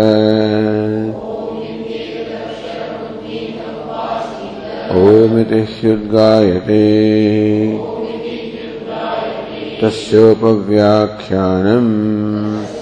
ओमिति 4.96 5.60
ह्युद्गायते 5.60 6.82
तस्योपव्याख्यानम्। 9.82 12.81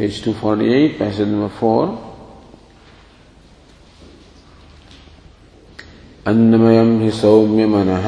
Page 0.00 0.22
248, 0.22 0.98
passage 0.98 1.28
number 1.28 1.50
4. 1.50 1.88
अन्नमयम् 6.30 6.92
हि 7.02 7.10
सौम्यमनः 7.16 8.06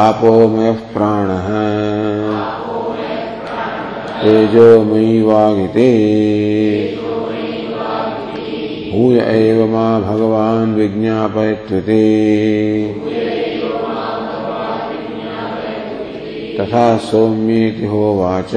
आपोमयः 0.00 0.80
प्राणः 0.94 1.46
तेजोमयी 4.22 5.22
वागिते 5.30 5.88
भूय 8.90 9.20
एव 9.28 9.66
मा 9.74 9.88
भगवान् 10.08 10.74
विज्ञापयत्वते 10.80 12.02
तथा 16.58 16.86
सौम्येति 16.98 17.86
होवाच 17.86 18.54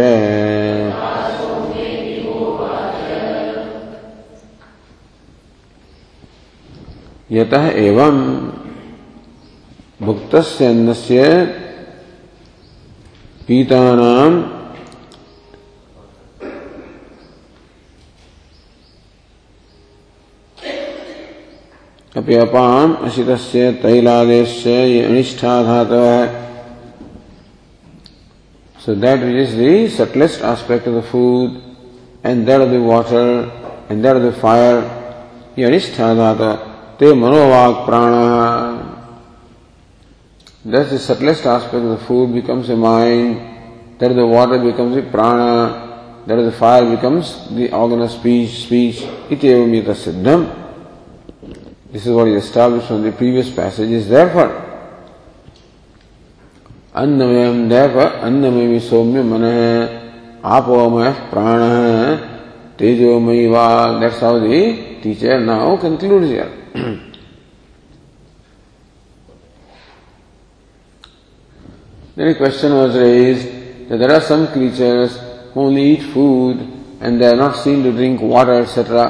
यतः 7.31 7.67
एवं 7.79 8.17
भुक्तस्य 10.01 10.65
अन्नस्य 10.65 11.21
पीतानाम् 13.47 14.41
अपि 22.17 22.35
अपाम् 22.35 22.95
अशितस्य 23.07 23.71
तैलादेशस्य 23.83 25.01
अनिष्ठाधातवः। 25.03 26.50
So 28.81 28.95
that 28.95 29.19
which 29.19 29.35
is 29.35 29.55
the 29.55 29.89
subtlest 29.89 30.41
aspect 30.41 30.87
of 30.87 30.95
the 30.95 31.03
food, 31.03 31.61
and 32.23 32.47
that 32.47 32.61
of 32.61 32.71
the 32.71 32.81
water, 32.81 33.51
and 33.89 34.03
that 34.03 34.15
of 34.15 34.23
the 34.23 34.33
fire, 34.33 34.81
yanisthadata, 35.55 36.97
te 36.97 37.05
manovak 37.05 37.85
prana. 37.85 38.97
Thus 40.65 40.89
the 40.89 40.97
subtlest 40.97 41.45
aspect 41.45 41.75
of 41.75 41.89
the 41.99 42.05
food 42.07 42.33
becomes 42.33 42.69
a 42.69 42.75
mind, 42.75 43.99
that 43.99 44.09
of 44.09 44.17
the 44.17 44.25
water 44.25 44.57
becomes 44.57 44.95
the 44.95 45.03
prana, 45.03 46.23
that 46.25 46.39
of 46.39 46.45
the 46.45 46.51
fire 46.51 46.95
becomes 46.95 47.53
the 47.53 47.71
organ 47.71 48.01
of 48.01 48.09
speech, 48.09 48.63
speech, 48.63 49.01
ityevam 49.29 49.79
yata 49.79 49.93
siddham. 49.93 50.57
This 51.91 52.07
is 52.07 52.13
what 52.13 52.29
is 52.29 52.45
established 52.45 52.87
from 52.87 53.03
the 53.03 53.11
previous 53.11 53.51
passages. 53.51 54.09
Therefore, 54.09 54.70
अन्नमयम 56.99 57.57
देव 57.69 57.99
अन्नमय 58.01 58.79
सौम्य 58.87 59.21
मन 59.23 59.43
आपोमय 60.55 61.09
प्राण 61.31 61.61
तेजोमयी 62.79 63.45
वाग 63.47 63.99
that's 64.01 64.23
how 64.23 64.39
the 64.39 64.59
teacher 65.03 65.39
now 65.39 65.75
concludes 65.83 66.29
here 66.29 66.59
Then 72.13 72.27
a 72.27 72.35
question 72.35 72.73
was 72.73 72.95
raised 72.97 73.47
that 73.89 73.97
there 73.97 74.11
are 74.11 74.21
some 74.21 74.47
creatures 74.47 75.17
who 75.53 75.61
only 75.61 75.83
eat 75.93 76.03
food 76.13 76.59
and 76.99 77.21
they 77.21 77.27
are 77.27 77.37
not 77.37 77.55
seen 77.55 77.83
to 77.83 77.91
drink 77.93 78.21
water, 78.21 78.61
etc. 78.61 79.05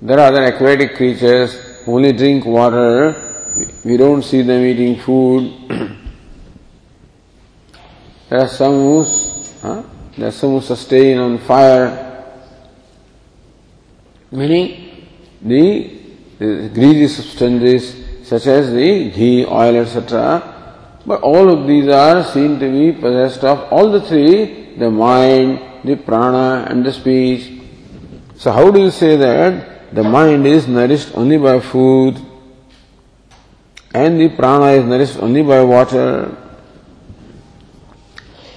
There 0.00 0.18
are 0.18 0.32
other 0.32 0.44
aquatic 0.44 0.96
creatures 0.96 1.54
who 1.84 1.96
only 1.96 2.12
drink 2.12 2.46
water 2.46 3.14
we 3.84 3.98
don't 3.98 4.22
see 4.22 4.40
them 4.42 4.64
eating 4.64 4.98
food. 4.98 5.98
There 8.32 8.40
are 8.40 8.48
some 8.48 8.72
who, 8.72 9.04
huh? 9.60 9.82
there 10.16 10.28
are 10.28 10.32
some 10.32 10.52
who 10.52 10.62
sustain 10.62 11.18
on 11.18 11.36
fire. 11.36 12.24
Meaning 14.30 15.06
the, 15.42 16.00
the 16.38 16.70
greasy 16.72 17.08
substances 17.08 18.26
such 18.26 18.46
as 18.46 18.72
the 18.72 19.10
ghee, 19.10 19.44
oil, 19.44 19.76
etc. 19.76 20.96
But 21.04 21.20
all 21.20 21.50
of 21.50 21.66
these 21.66 21.88
are 21.88 22.24
seen 22.24 22.58
to 22.58 22.70
be 22.70 22.98
possessed 22.98 23.44
of 23.44 23.70
all 23.70 23.90
the 23.90 24.00
three, 24.00 24.76
the 24.78 24.90
mind, 24.90 25.84
the 25.84 25.96
prana 25.96 26.66
and 26.70 26.86
the 26.86 26.92
speech. 26.94 27.60
So 28.36 28.50
how 28.50 28.70
do 28.70 28.80
you 28.80 28.90
say 28.90 29.14
that 29.16 29.94
the 29.94 30.02
mind 30.02 30.46
is 30.46 30.66
nourished 30.66 31.14
only 31.14 31.36
by 31.36 31.60
food 31.60 32.16
and 33.92 34.18
the 34.18 34.30
prana 34.30 34.72
is 34.80 34.86
nourished 34.86 35.18
only 35.18 35.42
by 35.42 35.62
water? 35.62 36.38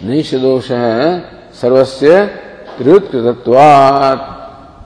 निष्दोष 0.08 0.72
है 0.72 1.04
सर्वस्य 1.62 2.26
त्रियोत्कृतत्वात् 2.78 4.24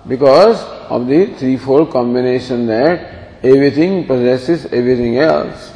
because 0.09 0.57
of 0.93 1.03
the 1.03 1.25
three 1.39 1.55
four 1.65 1.83
combination 1.93 2.67
that 2.67 3.45
everything 3.45 4.03
processes 4.05 4.65
everything 4.73 5.15
else 5.25 5.67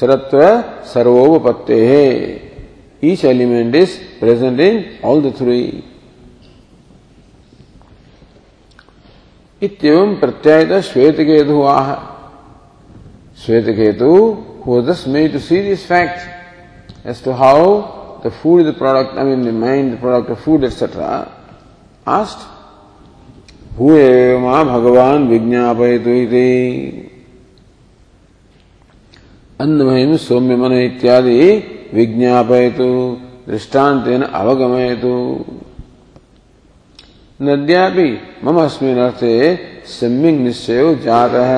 सर्वत्व 0.00 0.40
सर्वोपपत्ते 0.92 1.80
each 3.02 3.24
element 3.24 3.74
is 3.76 3.96
present 4.20 4.60
in 4.60 4.84
all 5.08 5.22
the 5.22 5.34
three 5.38 5.60
इत्यवम 9.62 10.14
प्रत्यायत 10.20 10.72
श्वेत 10.84 11.16
केतु 11.30 11.62
आह 11.70 11.94
Shvetaketu 13.76 14.12
who 14.66 14.80
thus 14.82 15.04
made 15.08 15.32
to 15.32 15.38
see 15.48 15.60
this 15.62 15.84
fact 15.86 16.39
as 17.04 17.20
to 17.22 17.34
how 17.34 18.20
the 18.22 18.30
food 18.30 18.60
is 18.60 18.66
the 18.66 18.72
product, 18.72 19.16
I 19.16 19.24
mean 19.24 19.42
the 19.42 19.52
mind, 19.52 19.94
the 19.94 19.96
product 19.96 20.30
of 20.30 20.40
food, 20.40 20.64
etc. 20.64 21.30
asked, 22.06 22.46
भूये 23.76 24.38
मा 24.42 24.62
भगवान 24.64 25.28
विज्ञापयतु 25.28 26.10
इति 26.22 26.48
अन्नमहिम 29.62 30.16
सौम्य 30.26 30.56
मन 30.62 30.72
इत्यादि 30.72 31.38
विज्ञापयतु 31.94 32.90
दृष्टान्तेन 33.48 34.22
अवगमयतु 34.40 35.14
नद्यापि 37.46 38.10
मम 38.44 38.56
अस्मिन् 38.64 39.00
अर्थे 39.06 39.34
सम्यक् 39.96 40.40
निश्चयो 40.46 40.94
जातः 41.06 41.52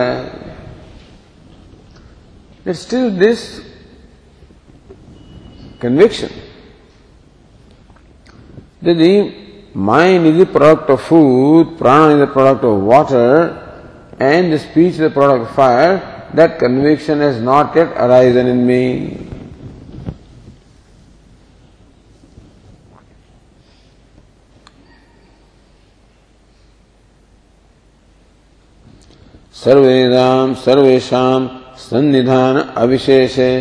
still 2.71 3.11
this 3.11 3.61
conviction 5.82 6.32
that 8.82 8.94
the 8.94 9.34
mind 9.74 10.26
is 10.26 10.38
the 10.38 10.46
product 10.46 10.90
of 10.90 11.02
food, 11.02 11.78
prana 11.78 12.16
is 12.16 12.20
the 12.20 12.34
product 12.34 12.64
of 12.64 12.82
water, 12.82 13.64
and 14.20 14.52
the 14.52 14.60
speech 14.60 14.94
is 14.94 14.98
the 14.98 15.10
product 15.10 15.50
of 15.50 15.56
fire, 15.56 16.30
that 16.34 16.60
conviction 16.60 17.20
has 17.20 17.42
not 17.42 17.76
yet 17.76 17.90
arisen 17.96 18.48
in 18.48 18.66
me. 18.66 19.24
सर्वेदाम 29.58 30.54
Sarvesham 30.64 31.48
सन्निधान 31.90 32.58
अविशेषे 32.82 33.52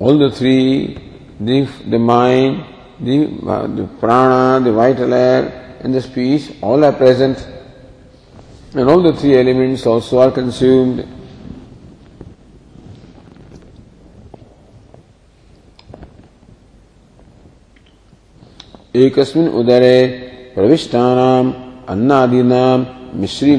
all 0.00 0.18
the 0.18 0.30
three, 0.30 0.98
the, 1.40 1.68
the 1.88 1.98
mind, 1.98 2.64
the, 3.00 3.26
uh, 3.46 3.66
the 3.66 3.84
prana, 4.00 4.64
the 4.64 4.72
vital 4.72 5.12
air, 5.12 5.78
and 5.80 5.94
the 5.94 6.02
speech, 6.02 6.52
all 6.62 6.84
are 6.84 6.92
present. 6.92 7.46
And 8.74 8.88
all 8.88 9.02
the 9.02 9.12
three 9.12 9.38
elements 9.38 9.86
also 9.86 10.18
are 10.18 10.30
consumed. 10.30 11.06
एकस्मिन् 18.96 19.48
उदरे 19.52 19.96
प्रविष्टानाम् 20.56 21.52
अन्नादीनाम् 21.92 22.96
Mishri 23.16 23.56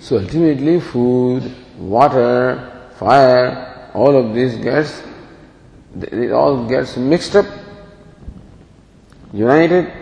So 0.00 0.18
ultimately 0.18 0.80
food, 0.80 1.42
water, 1.78 2.90
fire, 2.98 3.90
all 3.94 4.16
of 4.16 4.34
this 4.34 4.54
gets, 4.56 5.02
it 6.00 6.32
all 6.32 6.66
gets 6.68 6.96
mixed 6.96 7.36
up, 7.36 7.46
united 9.32 9.92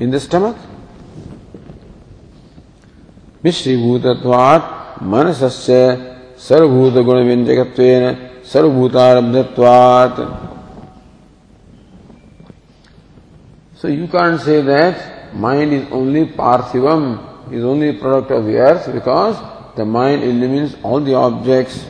in 0.00 0.10
the 0.10 0.20
stomach. 0.20 0.56
मिश्रीभूतत्वात् 3.44 5.02
मनसस्य 5.12 5.74
सर्वभूतगुणव्यञ्जकत्वेन 6.46 8.04
सर्वभूतारब्धत्वात् 8.52 10.20
So 13.76 13.88
you 13.88 14.08
can't 14.08 14.40
say 14.40 14.62
that 14.62 15.34
mind 15.34 15.72
is 15.72 15.86
only 15.92 16.26
parthivam, 16.26 17.52
is 17.52 17.62
only 17.62 17.90
a 17.90 17.94
product 17.94 18.30
of 18.32 18.46
the 18.46 18.56
earth 18.56 18.90
because 18.92 19.36
the 19.75 19.85
mind 19.85 20.23
illumines 20.23 20.75
all 20.83 20.99
the 20.99 21.13
objects 21.13 21.85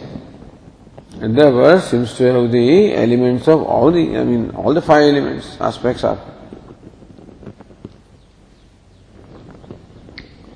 and 1.20 1.38
therefore 1.38 1.80
seems 1.80 2.14
to 2.16 2.24
have 2.26 2.52
the 2.52 2.96
elements 2.96 3.48
of 3.48 3.62
all 3.64 3.92
the, 3.92 4.18
I 4.18 4.24
mean, 4.24 4.52
all 4.52 4.74
the 4.74 4.82
five 4.82 5.04
elements, 5.04 5.58
aspects 5.60 6.04
are. 6.04 6.20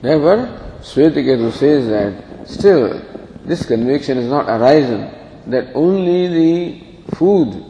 Therefore, 0.02 0.80
Swetiketu 0.82 1.52
says 1.52 1.88
that 1.88 2.48
still 2.48 3.02
this 3.44 3.66
conviction 3.66 4.18
is 4.18 4.30
not 4.30 4.50
arisen 4.50 5.12
that 5.48 5.72
only 5.76 6.28
the 6.28 7.16
food, 7.16 7.64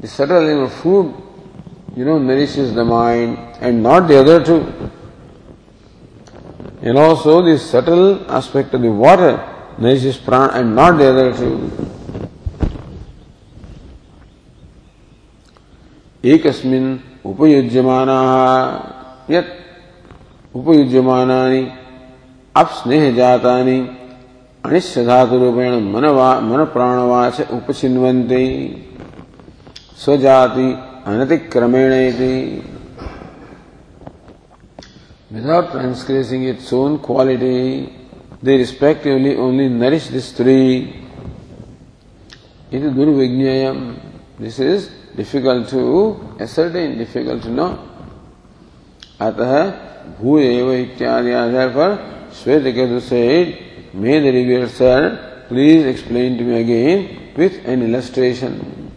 the 0.00 0.08
subtle 0.08 0.36
element 0.36 0.72
of 0.72 0.74
food 0.80 1.14
you 1.96 2.04
know, 2.04 2.18
nourishes 2.18 2.74
the 2.74 2.84
mind 2.84 3.38
and 3.60 3.82
not 3.82 4.06
the 4.06 4.20
other 4.20 4.44
two. 4.44 4.90
And 6.82 6.98
also 6.98 7.42
the 7.42 7.58
subtle 7.58 8.30
aspect 8.30 8.74
of 8.74 8.82
the 8.82 8.92
water 8.92 9.40
nourishes 9.78 10.18
prana 10.18 10.52
and 10.52 10.76
not 10.76 10.98
the 10.98 11.08
other 11.08 11.32
two. 11.32 11.70
एकस्मिन् 16.26 16.88
उपयुज्यमानाः 17.30 19.32
यत् 19.32 19.50
उपयुज्यमानानि 20.58 21.62
अपस्नेहजातानि 22.62 23.78
अनिश्चधातुरूपेण 24.66 25.74
मनवा 25.92 26.30
मनप्राणवाच 26.48 27.38
उपचिन्वन्ति 27.56 28.46
स्वजाति 30.02 30.68
अनतिक्रमेण 31.10 31.92
without 35.29 35.71
transgressing 35.71 36.43
its 36.43 36.71
own 36.73 36.99
quality, 36.99 37.93
they 38.41 38.57
respectively 38.57 39.35
only 39.35 39.69
nourish 39.69 40.07
this 40.07 40.31
three. 40.31 41.07
It 42.71 42.83
is 42.83 42.93
Guru 42.93 43.17
Vijnayam. 43.17 43.99
This 44.39 44.59
is 44.59 44.89
difficult 45.15 45.69
to 45.69 46.35
ascertain, 46.39 46.97
difficult 46.97 47.43
to 47.43 47.49
know. 47.49 47.87
अतः 49.21 49.53
भू 50.19 50.37
एव 50.39 50.71
इत्यादि 50.73 51.31
आधार 51.31 51.67
पर 51.77 51.91
श्वेत 52.33 52.73
Ketu 52.75 52.99
said, 53.07 53.57
May 53.93 54.19
the 54.19 54.31
revered 54.31 54.69
sir 54.71 55.45
please 55.47 55.85
explain 55.85 56.37
to 56.37 56.43
me 56.43 56.61
again 56.61 57.33
with 57.37 57.63
an 57.65 57.83
illustration. 57.83 58.91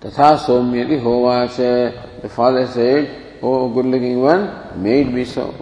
Tatha 0.00 0.36
Somyati 0.38 1.00
Hovacha. 1.00 2.20
The 2.22 2.28
father 2.28 2.66
said, 2.66 3.19
Oh 3.41 3.69
good 3.69 3.85
looking 3.85 4.21
one, 4.21 4.85
it 4.85 5.13
be 5.13 5.25
so. 5.25 5.53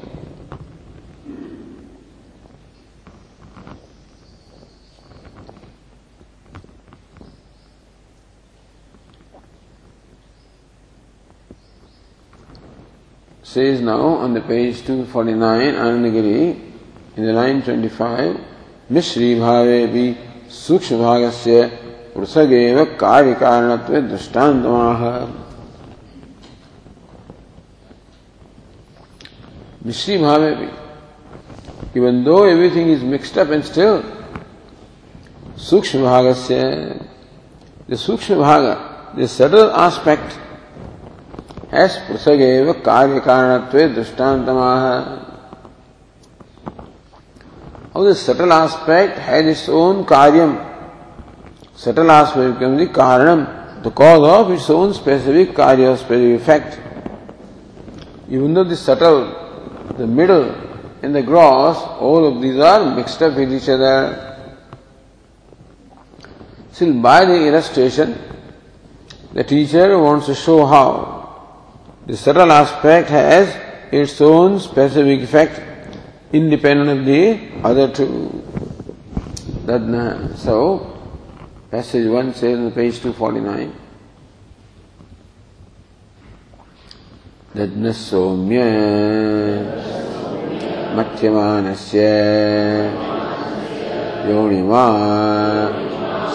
Says 13.44 13.82
now 13.82 14.00
on 14.00 14.34
the 14.34 14.42
page 14.42 14.86
249, 14.86 15.74
Anandagiri, 15.74 16.72
in 17.16 17.26
the 17.26 17.34
line 17.34 17.64
25, 17.64 18.40
Mishri 18.92 19.38
Bhave 19.38 19.90
Bhi 19.90 20.18
Sukshma 20.48 21.00
Bhagasya 21.00 21.90
पृथगेव 22.16 22.84
कार्य 23.02 23.34
Mishri 29.86 30.20
Bhavevi. 30.20 30.76
Even 31.96 32.24
though 32.24 32.44
everything 32.44 32.90
is 32.90 33.02
mixed 33.02 33.38
up 33.38 33.50
and 33.50 33.64
still, 33.64 34.04
Sukshma 35.56 36.02
Bhagasya, 36.02 37.08
the 37.88 37.96
Sukshma 37.96 38.38
Bhaga, 38.38 39.16
the 39.16 39.28
subtle 39.28 39.72
aspect, 39.72 40.38
has 41.72 41.98
prasageva 42.00 42.82
karya 42.82 43.22
karanatve 43.22 43.96
drishtantamaha. 43.96 45.26
How 47.94 48.04
the 48.04 48.16
subtle 48.16 48.52
aspect 48.52 49.18
has 49.18 49.46
its 49.46 49.70
own 49.70 50.06
karyam. 50.06 50.66
Subtle 51.74 52.12
aspect 52.12 52.60
becomes 52.60 52.80
the 52.80 52.88
karanam, 52.88 53.82
the 53.82 53.92
cause 53.92 54.28
of 54.28 54.52
its 54.52 54.70
own 54.70 54.94
specific 54.94 55.56
karya, 55.56 55.98
specific 55.98 56.42
effect. 56.42 56.80
Even 58.30 58.54
though 58.54 58.64
the 58.66 58.76
subtle, 58.76 59.39
the 60.00 60.08
middle, 60.08 60.50
and 61.04 61.14
the 61.14 61.22
gross, 61.22 61.78
all 62.00 62.26
of 62.26 62.42
these 62.42 62.58
are 62.58 62.96
mixed 62.96 63.22
up 63.22 63.36
with 63.36 63.54
each 63.54 63.70
other. 63.70 64.26
Still, 66.72 66.94
by 67.02 67.26
the 67.26 67.48
illustration, 67.48 68.18
the 69.34 69.44
teacher 69.44 69.98
wants 70.00 70.26
to 70.28 70.36
show 70.36 70.66
how 70.66 70.88
the 72.08 72.18
subtle 72.18 72.52
aspect 72.52 73.10
has 73.10 73.56
its 73.92 74.20
own 74.22 74.60
specific 74.60 75.22
effect 75.22 75.62
independent 76.32 76.90
of 77.00 77.06
the 77.06 77.40
other 77.64 77.92
two. 77.92 78.44
That, 79.66 79.82
uh, 79.82 80.36
so, 80.36 80.98
passage 81.70 82.08
1 82.08 82.34
says 82.34 82.58
on 82.60 82.72
page 82.72 83.00
249. 83.00 83.89
दद्न 87.58 87.92
सौम्य 87.92 88.64
मध्यमानस्य 90.98 92.02
योनिमा 94.30 94.84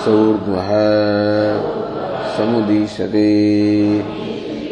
सौर्ध्वः 0.04 0.70
समुदीशते 2.36 3.28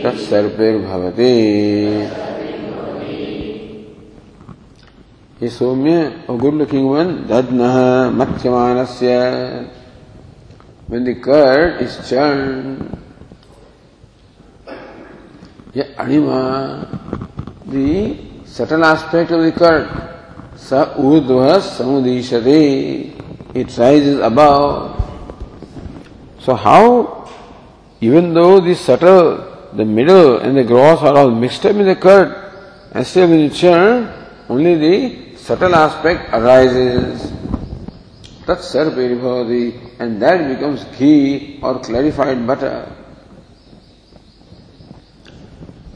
तत्सर्पिर्भवते 0.02 1.32
ये 5.42 5.49
सौम्य 5.58 5.94
और 6.30 6.38
good 6.40 6.54
looking 6.54 6.90
one 6.90 7.14
दद्न 7.30 7.70
मध्यमानस्य, 8.18 9.14
when 10.88 11.04
the 11.04 11.14
curd 11.14 11.80
is 11.80 11.96
churned 12.06 13.01
ये 15.75 15.83
अणिमा 16.00 16.41
the 17.73 17.93
subtle 18.57 18.83
aspect 18.85 19.33
of 19.33 19.41
record 19.43 19.85
स 20.64 20.81
ऊर्ध 21.00 21.31
समुदीशते 21.69 22.59
it 23.61 23.71
rises 23.71 24.09
is 24.09 24.21
up 24.29 24.41
so 26.45 26.55
how 26.67 26.91
even 28.02 28.33
though 28.35 28.45
the 28.61 28.75
subtle 28.83 29.21
the 29.76 29.87
middle 29.97 30.38
and 30.43 30.59
the 30.59 30.67
gross 30.69 31.05
are 31.09 31.19
all 31.23 31.31
mixed 31.41 31.76
in 31.76 31.93
the 31.93 31.97
curd 32.07 32.97
as 33.00 33.17
um 33.17 33.35
in 33.35 33.50
only 34.50 34.76
the 34.87 34.95
subtle 35.49 35.75
aspect 35.79 36.35
arise 36.35 36.75
तत्सर्वे 38.49 39.14
भवति 39.14 39.67
and 40.00 40.19
that 40.21 40.49
becomes 40.49 40.87
ghee 40.99 41.17
और 41.64 41.83
clarified 41.87 42.47
butter 42.47 43.01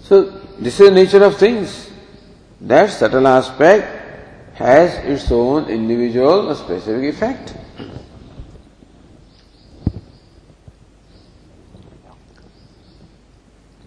So, 0.09 0.23
this 0.61 0.79
is 0.79 0.89
the 0.89 0.95
nature 0.95 1.25
of 1.25 1.37
things. 1.37 1.91
That 2.61 2.91
subtle 2.91 3.27
aspect 3.27 4.55
has 4.55 4.95
its 5.05 5.33
own 5.33 5.69
individual 5.69 6.55
specific 6.55 7.13
effect. 7.13 7.57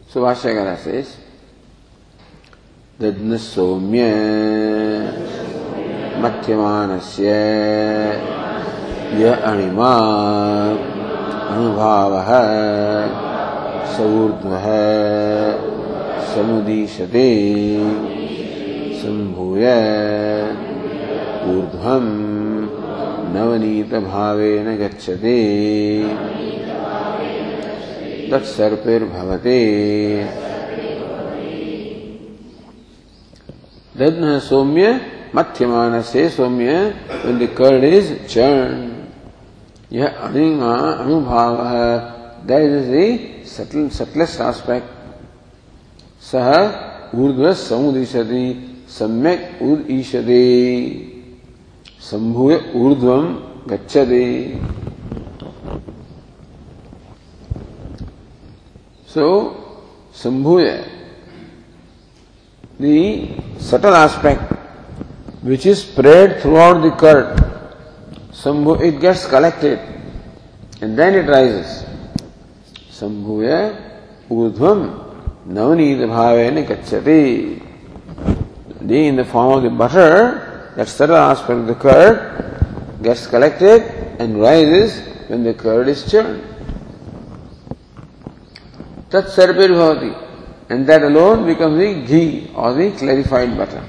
So 0.10 0.22
Vashyagara 0.22 0.78
says, 0.78 1.16
दद्न 3.00 3.38
सौम्य 3.38 4.04
मध्यमानस्य 6.20 7.32
य 9.22 9.36
अणिमा 9.52 9.94
अनुभावः 11.56 12.32
सऊर्ध्वः 13.96 14.68
समुदीशते। 16.36 17.28
सम्भूय। 19.02 19.66
ऊर्ध्वं 21.50 22.06
नवनीतभावेन 23.36 24.78
गच्छते। 24.78 25.38
तत्सर्पिर्भवते। 28.32 29.60
दध्न 33.98 34.40
सौम्य 34.40 35.02
मध्यमान 35.36 36.02
से 36.02 36.30
सौम्य 36.30 36.94
the 37.26 37.48
curd 37.48 37.84
is 37.84 38.06
churned 38.06 38.90
यह 39.92 40.08
अणिमा 40.08 40.76
अनुभाव 40.76 41.68
है 41.68 42.20
that 42.46 42.62
is 42.66 42.86
the 42.94 43.18
subtle, 43.58 43.90
subtlest 43.98 44.54
aspect 44.54 44.99
सह 46.32 47.18
ऊर्ध्व 47.22 47.54
समुदिशति 47.64 48.46
सम्यक 48.98 49.62
उद 49.70 49.86
ईशदे 50.00 50.44
संभूय 52.10 52.60
ऊर्ध्वम 52.84 53.26
गच्छदे 53.70 54.26
सो 59.14 59.28
संभूय 60.24 60.70
the 62.80 63.28
subtle 63.60 63.94
aspect 63.94 64.54
which 65.44 65.66
is 65.66 65.82
spread 65.84 66.42
throughout 66.42 66.82
the 66.82 66.92
curd, 66.92 67.38
Sambhu, 68.32 68.80
it 68.82 69.02
gets 69.02 69.26
collected 69.28 69.80
and 70.82 70.98
then 70.98 71.14
it 71.14 71.30
rises. 71.30 71.86
Sambhuya 72.90 73.76
urdhvam 74.30 75.09
Navneet 75.48 76.00
bhavena 76.00 76.66
gacchati. 76.66 77.66
In 78.90 79.16
the 79.16 79.26
form 79.26 79.58
of 79.58 79.64
the 79.64 79.70
butter, 79.70 80.74
that 80.76 81.10
aspect 81.10 81.50
of 81.50 81.68
the 81.68 81.76
curd 81.76 83.02
gets 83.04 83.28
collected 83.28 83.82
and 84.20 84.42
rises 84.42 85.00
when 85.30 85.44
the 85.44 85.54
curd 85.54 85.88
is 85.88 86.10
churned. 86.10 86.44
Tat 89.10 89.26
sarpir 89.26 89.70
bhavati. 89.70 90.26
And 90.70 90.88
that 90.88 91.04
alone 91.04 91.46
becomes 91.46 91.78
the 91.80 92.06
ghee 92.06 92.52
or 92.56 92.74
the 92.74 92.92
clarified 92.92 93.58
butter. 93.58 93.84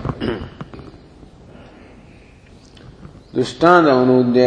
दृष्टांत 3.35 3.87
अनुद्य 3.87 4.47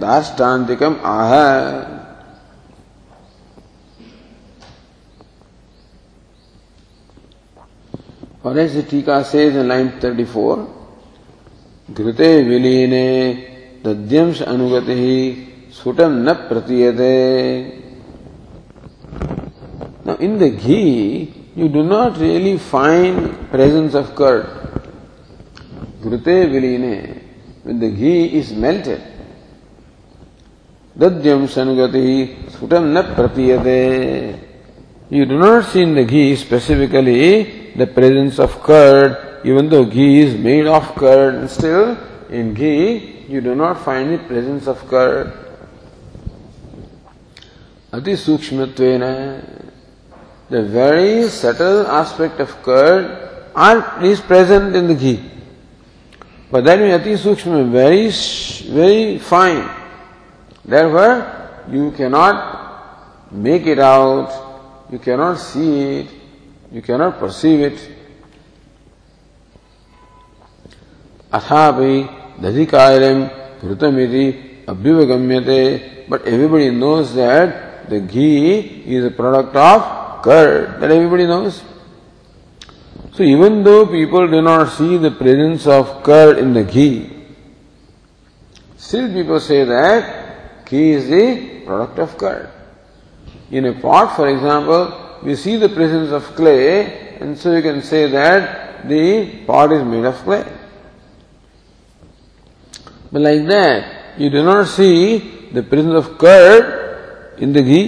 दाष्टान्तिकम 0.00 0.94
आह 1.12 1.99
और 8.44 8.58
ऐसे 8.58 8.82
टीका 8.90 9.20
से 9.22 9.50
घृते 11.88 12.30
विलीने, 12.42 13.06
दध्यंश 13.84 14.42
अनुगति 14.42 14.92
ही 14.92 15.20
सुटम 15.74 16.12
न 16.28 16.32
प्रतीयते। 16.48 17.10
In 20.22 20.36
the 20.38 20.42
ghee 20.42 20.82
you 21.58 21.68
do 21.68 21.82
not 21.82 22.18
really 22.18 22.56
find 22.70 23.18
presence 23.50 23.94
of 23.96 24.10
curd 24.18 24.44
घृते 26.06 26.44
विलीने 26.46 26.96
with 27.66 27.76
the 27.82 27.92
ghee 27.94 28.12
is 28.38 28.54
melted 28.60 29.00
दध्यम 30.96 31.46
सनुगति 31.46 32.08
सुटम 32.58 32.84
न 32.96 33.02
प्रतीयते 33.16 33.80
you 35.12 35.24
do 35.26 35.38
not 35.38 35.62
see 35.64 35.82
in 35.82 35.94
the 35.94 36.06
ghee 36.06 36.24
specifically 36.36 37.20
the 37.76 37.86
presence 37.86 38.38
of 38.38 38.62
curd, 38.62 39.40
even 39.44 39.68
though 39.68 39.84
ghee 39.84 40.20
is 40.20 40.34
made 40.34 40.66
of 40.66 40.94
curd, 40.94 41.48
still 41.50 41.96
in 42.28 42.54
ghee 42.54 43.26
you 43.28 43.40
do 43.40 43.54
not 43.54 43.84
find 43.84 44.12
the 44.12 44.18
presence 44.18 44.66
of 44.66 44.78
curd. 44.88 45.32
Ati 47.92 48.12
sukshmatvena, 48.12 49.72
the 50.48 50.62
very 50.62 51.28
subtle 51.28 51.86
aspect 51.86 52.40
of 52.40 52.50
curd 52.62 53.50
are, 53.54 54.04
is 54.04 54.20
present 54.20 54.74
in 54.76 54.86
the 54.86 54.94
ghee. 54.94 55.30
But 56.50 56.64
that 56.64 56.78
means 56.78 57.00
ati 57.00 57.14
sukshma, 57.14 57.70
very, 57.70 58.10
very 58.74 59.18
fine. 59.18 59.68
Therefore, 60.64 61.64
you 61.70 61.92
cannot 61.92 63.30
make 63.30 63.66
it 63.66 63.78
out, 63.78 64.86
you 64.90 64.98
cannot 64.98 65.36
see 65.38 66.00
it, 66.00 66.19
you 66.72 66.82
cannot 66.82 67.18
perceive 67.18 67.60
it. 67.60 67.92
Athapi 71.32 72.38
Dadhikayam 72.38 73.60
Krutamiti 73.60 74.64
Abhyuvagamyate. 74.64 76.08
But 76.08 76.26
everybody 76.26 76.70
knows 76.70 77.14
that 77.14 77.88
the 77.88 78.00
ghee 78.00 78.84
is 78.86 79.04
a 79.04 79.10
product 79.10 79.54
of 79.56 80.22
curd. 80.22 80.80
That 80.80 80.90
everybody 80.90 81.26
knows. 81.26 81.62
So 83.12 83.24
even 83.24 83.64
though 83.64 83.86
people 83.86 84.28
do 84.28 84.40
not 84.40 84.70
see 84.70 84.96
the 84.96 85.10
presence 85.10 85.66
of 85.66 86.02
curd 86.02 86.38
in 86.38 86.52
the 86.52 86.64
ghee, 86.64 87.10
still 88.76 89.12
people 89.12 89.40
say 89.40 89.64
that 89.64 90.66
ghee 90.66 90.92
is 90.92 91.08
the 91.08 91.62
product 91.66 91.98
of 91.98 92.16
curd. 92.16 92.50
In 93.50 93.66
a 93.66 93.72
pot, 93.80 94.14
for 94.14 94.28
example, 94.28 94.99
we 95.23 95.35
see 95.35 95.55
the 95.57 95.69
presence 95.69 96.11
of 96.11 96.23
clay, 96.35 97.17
and 97.19 97.37
so 97.37 97.55
you 97.55 97.61
can 97.61 97.81
say 97.81 98.07
that 98.07 98.87
the 98.87 99.43
pot 99.45 99.71
is 99.71 99.83
made 99.83 100.05
of 100.05 100.15
clay. 100.23 100.45
But 103.11 103.21
like 103.21 103.45
that, 103.47 104.19
you 104.19 104.29
do 104.29 104.43
not 104.43 104.67
see 104.67 105.49
the 105.51 105.63
presence 105.63 106.05
of 106.05 106.17
curd 106.17 107.35
in 107.39 107.53
the 107.53 107.61
ghee, 107.61 107.87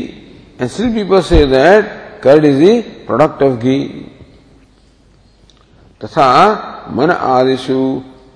and 0.60 0.70
still 0.72 0.94
people 0.94 1.22
say 1.22 1.46
that 1.46 2.22
curd 2.22 2.46
is 2.46 2.60
the 2.60 3.06
product 3.06 3.42
of 3.42 3.60
ghee. 3.60 4.14
तथा 6.04 6.30
मन 6.94 7.12
आदिशु 7.12 7.78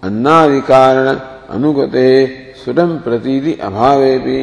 अन्नादि 0.03 0.61
कारण 0.69 1.07
अनुगते 1.55 2.07
सुडम 2.63 2.97
प्रतीति 3.05 3.53
अभावे 3.67 4.17
भी 4.25 4.41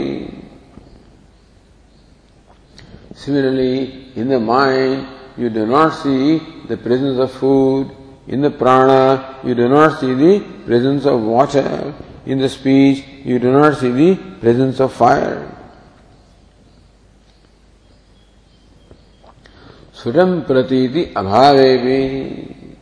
Similarly, 3.24 4.12
in 4.18 4.28
the 4.28 4.40
mind, 4.40 5.08
you 5.38 5.50
do 5.50 5.66
not 5.66 5.92
see 5.92 6.40
the 6.68 6.76
presence 6.76 7.18
of 7.18 7.32
food. 7.32 7.90
In 8.28 8.42
the 8.42 8.52
prana, 8.52 9.40
you 9.46 9.56
do 9.56 9.70
not 9.70 10.02
see 10.02 10.14
the 10.14 10.44
presence 10.66 11.06
of 11.06 11.22
water. 11.22 11.94
In 12.26 12.40
the 12.40 12.50
speech, 12.50 13.06
you 13.24 13.40
do 13.40 13.54
not 13.54 13.78
see 13.78 13.92
the 13.92 14.16
presence 14.42 14.82
of 14.82 14.92
fire. 14.92 15.50
Sudam 19.94 20.46
pratiti 20.46 21.14
abhavevi. 21.14 22.76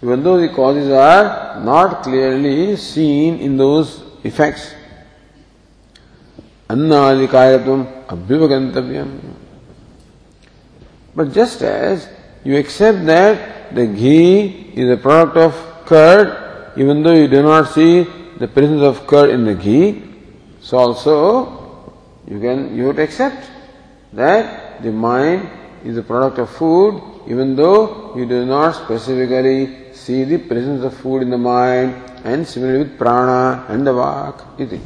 Even 0.00 0.22
though 0.22 0.40
the 0.40 0.50
causes 0.50 0.92
are 0.92 1.60
not 1.60 2.04
clearly 2.04 2.76
seen 2.76 3.40
in 3.40 3.56
those 3.56 4.00
effects. 4.22 4.74
Annadikayatvam 6.68 8.06
abhivagantavyam. 8.06 9.41
But 11.14 11.32
just 11.32 11.62
as 11.62 12.08
you 12.44 12.56
accept 12.56 13.04
that 13.06 13.74
the 13.74 13.86
ghee 13.86 14.72
is 14.74 14.90
a 14.90 14.96
product 14.96 15.36
of 15.36 15.84
curd, 15.84 16.72
even 16.76 17.02
though 17.02 17.12
you 17.12 17.28
do 17.28 17.42
not 17.42 17.68
see 17.68 18.06
the 18.38 18.48
presence 18.48 18.82
of 18.82 19.06
curd 19.06 19.30
in 19.30 19.44
the 19.44 19.54
ghee, 19.54 20.02
so 20.60 20.78
also 20.78 21.92
you 22.26 22.40
can 22.40 22.74
you 22.76 22.86
would 22.86 22.98
accept 22.98 23.50
that 24.12 24.82
the 24.82 24.90
mind 24.90 25.48
is 25.84 25.96
a 25.96 26.02
product 26.02 26.38
of 26.38 26.48
food, 26.50 27.02
even 27.26 27.56
though 27.56 28.14
you 28.16 28.26
do 28.26 28.46
not 28.46 28.72
specifically 28.72 29.92
see 29.92 30.24
the 30.24 30.38
presence 30.38 30.82
of 30.84 30.96
food 30.96 31.22
in 31.22 31.30
the 31.30 31.38
mind, 31.38 31.94
and 32.24 32.46
similarly 32.46 32.84
with 32.84 32.98
prana 32.98 33.66
and 33.68 33.86
the 33.86 33.92
vak. 33.92 34.60
Iti. 34.60 34.80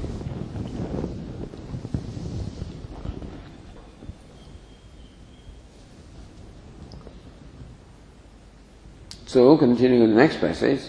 So, 9.37 9.55
continuing 9.59 10.01
in 10.01 10.11
the 10.13 10.17
next 10.17 10.41
passage, 10.41 10.81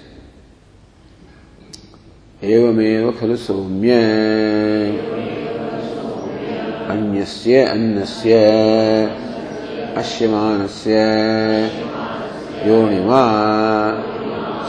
एवमेव 2.41 3.09
खलु 3.19 3.35
सौम्य 3.35 3.95
अन्यस्य 6.93 7.63
अन्नस्य 7.71 8.37
अश्यमानस्य 10.01 11.01
योनिमा 12.67 13.21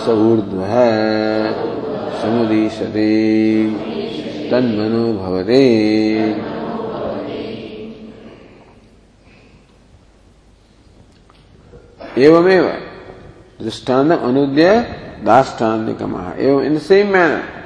सऊर्ध्वः 0.06 0.74
समुदीशते 2.22 3.08
तन्मनो 4.50 5.06
भवते 5.22 5.62
एवमेव 12.26 12.87
Drishtana 13.58 14.18
anudya 14.18 15.22
dashtanikamaha. 15.22 16.36
Evam 16.38 16.66
in 16.66 16.74
the 16.74 16.80
same 16.80 17.10
manner. 17.10 17.58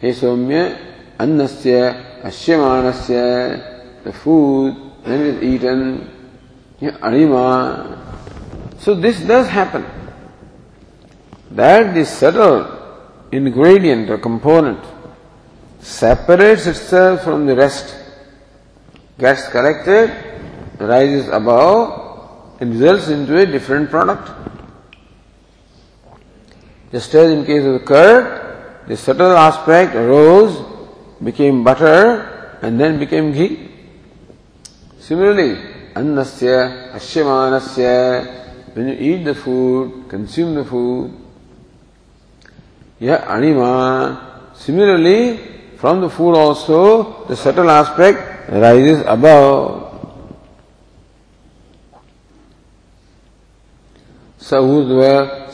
He 0.00 0.08
Somya 0.08 0.76
annasya 1.18 2.22
ashyamanasya 2.22 4.04
the 4.04 4.12
food 4.12 4.74
when 5.04 5.20
it 5.20 5.20
is 5.20 5.42
eaten 5.42 6.10
anima. 7.02 7.98
So 8.78 8.94
this 8.94 9.20
does 9.20 9.48
happen. 9.48 9.84
That 11.52 11.94
the 11.94 12.04
subtle 12.04 12.66
ingredient 13.30 14.10
or 14.10 14.18
component 14.18 14.84
separates 15.80 16.66
itself 16.66 17.22
from 17.22 17.46
the 17.46 17.54
rest, 17.54 17.94
gets 19.18 19.48
collected, 19.48 20.10
rises 20.78 21.28
above, 21.28 22.00
it 22.00 22.11
results 22.70 23.08
into 23.08 23.36
a 23.36 23.46
different 23.46 23.90
product. 23.90 24.30
Just 26.90 27.14
as 27.14 27.30
in 27.30 27.44
case 27.44 27.64
of 27.64 27.72
the 27.74 27.80
curd, 27.80 28.86
the 28.86 28.96
subtle 28.96 29.32
aspect 29.32 29.94
arose, 29.94 30.62
became 31.22 31.64
butter, 31.64 32.58
and 32.62 32.78
then 32.78 32.98
became 32.98 33.32
ghee. 33.32 33.70
Similarly, 34.98 35.56
annasya, 35.94 36.92
ashyamanasya, 36.92 38.74
when 38.74 38.88
you 38.88 38.94
eat 38.94 39.24
the 39.24 39.34
food, 39.34 40.08
consume 40.08 40.54
the 40.54 40.64
food, 40.64 41.12
yeah, 43.02 43.26
anima. 43.28 44.52
Similarly, 44.54 45.38
from 45.76 46.00
the 46.00 46.08
food 46.08 46.36
also, 46.36 47.26
the 47.26 47.34
subtle 47.34 47.68
aspect 47.68 48.48
rises 48.48 49.02
above. 49.06 49.81
सऊर्ध्व 54.49 55.01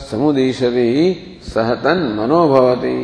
समुदीशति 0.09 0.89
सहतन 1.53 2.01
मनोभवती 2.17 2.99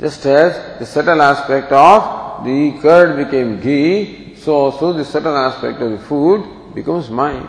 Just 0.00 0.24
as 0.24 0.78
the 0.78 0.86
subtle 0.86 1.20
aspect 1.20 1.70
of 1.72 2.42
the 2.42 2.72
curd 2.80 3.22
became 3.22 3.60
ghee, 3.60 4.34
so 4.34 4.54
also 4.54 4.94
the 4.94 5.04
subtle 5.04 5.36
aspect 5.36 5.78
of 5.82 5.90
the 5.90 5.98
food 5.98 6.74
becomes 6.74 7.10
mind. 7.10 7.46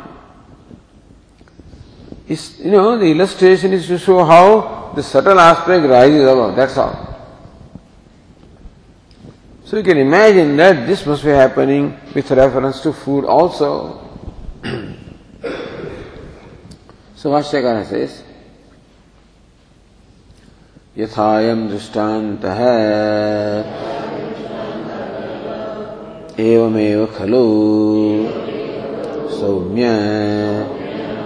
It's, 2.28 2.60
you 2.60 2.72
know, 2.72 2.98
the 2.98 3.06
illustration 3.06 3.72
is 3.72 3.88
to 3.88 3.98
show 3.98 4.26
how 4.26 4.92
the 4.96 5.02
subtle 5.02 5.40
aspect 5.40 5.86
rises 5.88 6.24
above, 6.24 6.58
that's 6.58 6.78
all. 6.78 7.08
So 9.64 9.78
you 9.78 9.84
can 9.84 9.98
imagine 9.98 10.58
that 10.58 10.86
this 10.86 11.06
must 11.06 11.24
be 11.24 11.30
happening 11.30 11.98
with 12.14 12.30
reference 12.32 12.82
to 12.82 12.92
food 12.92 13.24
also. 13.24 14.10
So 17.27 17.33
भाष्यकार 17.33 17.85
says 17.85 18.11
यथायम 20.99 21.69
दृष्टांत। 21.69 22.45
एवमेव 26.41 27.07
खलु। 27.07 27.47
सौम्य 29.41 29.85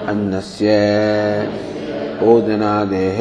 अन्नस्य 0.08 0.68
ओदनादेः। 2.22 3.20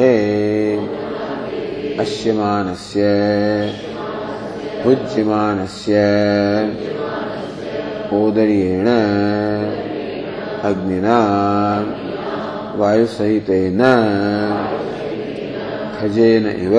अश्यमानस्य 2.00 3.02
भुज्यमानस्य 4.84 5.92
ओदर्येण 8.12 8.86
अग्निना 10.62 11.20
वायुसहित 12.78 13.48
खजेन 15.96 16.46
इव। 16.46 16.76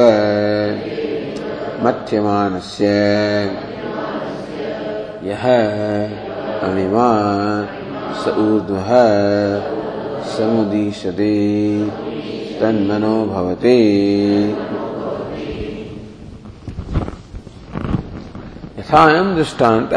मथ्यम 1.84 2.28
से 2.64 2.96
यणिमा 6.64 7.10
स 8.22 8.24
ऊर्ध 8.38 8.72
समुदीशते 10.32 11.36
तन्मनो 12.60 13.16
भवते। 13.26 13.78
यथाएँ 18.80 19.36
दृष्टांत 19.36 19.94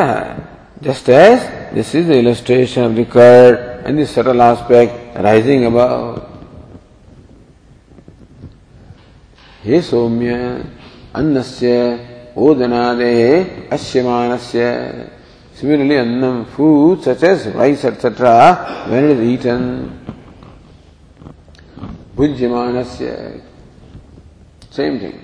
just 0.84 1.08
as 1.10 1.40
this 1.74 1.94
is 1.96 2.08
the 2.08 2.10
illustration 2.12 2.82
of 2.82 2.92
the 2.92 3.06
curd 3.16 3.86
and 3.86 3.96
this 3.98 4.14
subtle 4.14 4.40
aspect 4.40 5.03
rising 5.15 5.65
above. 5.65 6.25
हे 9.65 9.81
सौम्य 9.81 10.33
अन्नस्य 11.15 12.33
ओदनादे 12.37 13.69
asyamanasya. 13.69 15.09
Similarly, 15.53 15.97
annam, 15.97 16.45
food 16.45 17.03
such 17.03 17.23
as 17.23 17.47
rice, 17.47 17.83
etc., 17.83 18.85
when 18.87 19.03
it 19.03 19.17
is 19.17 19.27
eaten, 19.27 20.05
bhujyamanasya. 22.15 23.41
Same 24.71 24.99
thing. 24.99 25.19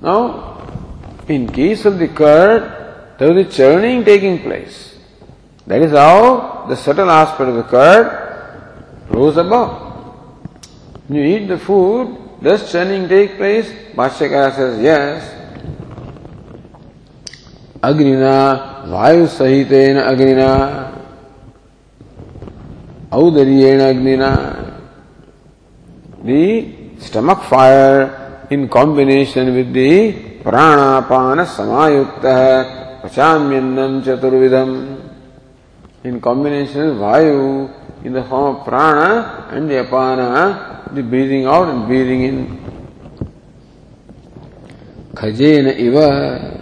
Now, 0.00 0.66
in 1.28 1.46
case 1.48 1.84
of 1.84 1.98
the 1.98 2.08
curd, 2.08 3.16
there 3.18 3.36
is 3.36 3.46
a 3.46 3.50
churning 3.50 4.02
taking 4.04 4.42
place. 4.42 4.98
That 5.66 5.82
is 5.82 5.92
how 5.92 6.64
the 6.68 6.76
subtle 6.76 7.10
aspect 7.10 7.50
of 7.50 7.56
the 7.56 7.62
curd 7.64 8.25
rose 9.09 9.37
above. 9.37 9.87
When 11.07 11.19
you 11.19 11.37
eat 11.37 11.47
the 11.47 11.57
food, 11.57 12.17
does 12.41 12.71
churning 12.71 13.07
take 13.07 13.37
place? 13.37 13.71
Bhashyakara 13.95 14.55
says 14.55 14.81
yes. 14.81 15.33
Agnina 17.81 18.85
Vayusahitena 18.85 20.09
Agnina 20.11 20.93
Audaryena 23.09 23.93
Agnina. 23.93 24.81
The 26.23 26.99
stomach 26.99 27.43
fire 27.43 28.45
in 28.49 28.67
combination 28.67 29.53
with 29.55 29.73
the 29.73 30.13
pranapana 30.43 31.45
samayukta 31.45 33.01
pachamyannam 33.01 34.03
chaturvidam. 34.03 35.03
In 36.03 36.21
combination 36.21 36.89
with 36.89 36.97
Vayu, 36.97 37.73
in 38.07 38.13
the 38.13 38.23
form 38.23 38.55
of 38.55 38.65
prana 38.65 39.47
and 39.51 39.69
the 39.69 39.75
apana 39.75 40.93
the 40.95 41.03
breathing 41.03 41.45
out 41.45 41.67
and 41.67 41.85
breathing 41.85 42.23
in 42.23 42.35
khajena 45.13 45.77
iva 45.77 46.57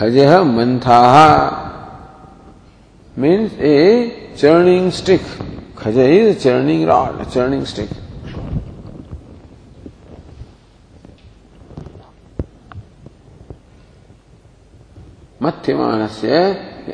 Khajah 0.00 0.46
manthaha 0.46 1.68
means 3.16 3.52
a 3.58 4.34
churning 4.36 4.90
stick. 4.92 5.20
Khaja 5.74 6.08
is 6.08 6.36
a 6.36 6.40
churning 6.40 6.86
rod, 6.86 7.20
a 7.20 7.30
churning 7.30 7.66
stick. 7.66 7.90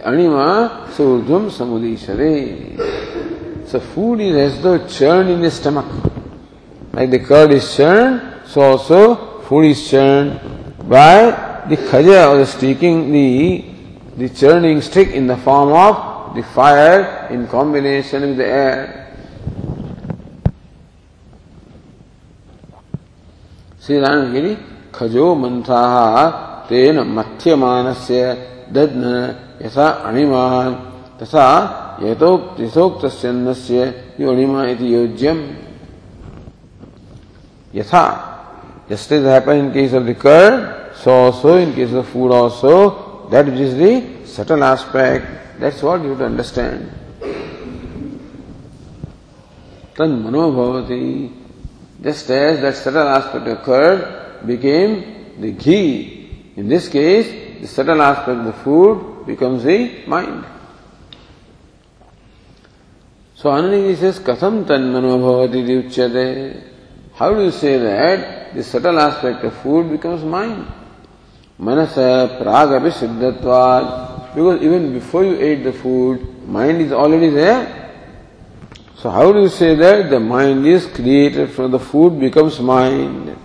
अणिमा 0.04 0.48
सूर्धम 0.96 1.48
समुदी 1.58 1.96
शरे 1.96 2.34
so 3.70 3.78
food 3.78 4.20
is 4.20 4.36
as 4.38 4.54
though 4.62 4.76
churn 4.88 5.28
in 5.30 5.48
stomach 5.58 5.88
like 6.96 7.10
the 7.10 7.18
curd 7.28 7.52
is 7.52 7.70
churn 7.76 8.20
so 8.52 8.60
also 8.62 9.02
food 9.48 9.64
is 9.64 9.88
churn 9.90 10.28
by 10.90 11.20
the 11.70 11.78
खज 11.88 12.08
और 12.16 12.44
sticking 12.52 13.02
the 14.18 14.30
stick 14.82 15.14
in 15.14 15.26
the 15.28 15.36
form 15.44 15.72
of 15.78 15.98
the 16.36 16.44
fire 16.56 17.32
in 17.32 17.44
combination 17.52 18.24
with 18.24 18.36
the 18.38 18.40
air 18.40 19.04
Shri 23.86 23.98
Ram 24.00 24.32
Giri 24.32 24.56
खजो 24.94 25.34
मंथा 25.34 25.82
तेन 26.68 26.98
मथ्यमान 27.16 27.92
से 27.96 28.22
दध्न 28.72 29.10
यथा 29.62 29.86
अणिमा 30.08 30.44
तथा 31.20 31.46
यतो 32.02 32.30
तिथोक्त 32.56 33.04
अन्नस्य 33.26 33.84
अणिमा 34.32 34.64
इति 34.72 34.94
योज्यम। 34.94 35.38
यथा 37.74 38.04
just 38.90 39.16
happen 39.28 39.56
in 39.58 39.70
case 39.70 39.94
of 39.94 40.02
liquor 40.02 40.50
so 41.04 41.10
also 41.24 41.56
in 41.58 41.72
case 41.76 41.94
of 41.94 42.12
food 42.12 42.32
also 42.32 42.74
that 43.30 43.48
is 43.48 43.74
the 43.80 43.90
subtle 44.36 44.62
aspect 44.72 45.60
that's 45.60 45.82
what 45.84 46.04
you 46.04 46.14
to 46.14 46.24
understand 46.24 46.80
तन 49.98 50.20
मनोभवती 50.24 51.02
just 52.04 52.30
as 52.30 52.60
that 52.60 52.74
subtle 52.84 53.12
aspect 53.16 53.48
of 53.48 54.46
became 54.46 54.94
the 55.42 55.56
ghee 55.64 55.82
in 56.58 56.68
this 56.68 56.88
case 56.88 57.34
the 57.62 57.66
subtle 57.76 58.00
aspect 58.10 58.38
of 58.38 58.46
the 58.48 58.52
food 58.64 59.15
becomes 59.26 59.64
the 59.64 60.04
mind. 60.06 60.44
So 63.34 63.50
Anandagiri 63.50 63.96
says, 63.96 64.18
Katham 64.18 64.66
tan 64.66 64.92
manobhavati 64.92 65.90
uchyate. 65.90 66.62
How 67.14 67.34
do 67.34 67.44
you 67.44 67.50
say 67.50 67.78
that 67.78 68.54
the 68.54 68.62
subtle 68.62 68.98
aspect 68.98 69.44
of 69.44 69.54
food 69.62 69.90
becomes 69.90 70.24
mind? 70.24 70.66
Manasa 71.58 72.38
pragapi 72.40 72.90
siddhatvad. 72.90 74.34
Because 74.34 74.62
even 74.62 74.92
before 74.92 75.24
you 75.24 75.38
ate 75.38 75.64
the 75.64 75.72
food, 75.72 76.46
mind 76.46 76.80
is 76.80 76.92
already 76.92 77.30
there. 77.30 77.92
So 78.96 79.10
how 79.10 79.32
do 79.32 79.40
you 79.42 79.48
say 79.48 79.74
that 79.74 80.08
the 80.08 80.20
mind 80.20 80.66
is 80.66 80.86
created 80.86 81.50
from 81.50 81.70
the 81.70 81.78
food 81.78 82.18
becomes 82.18 82.58
mind? 82.60 83.36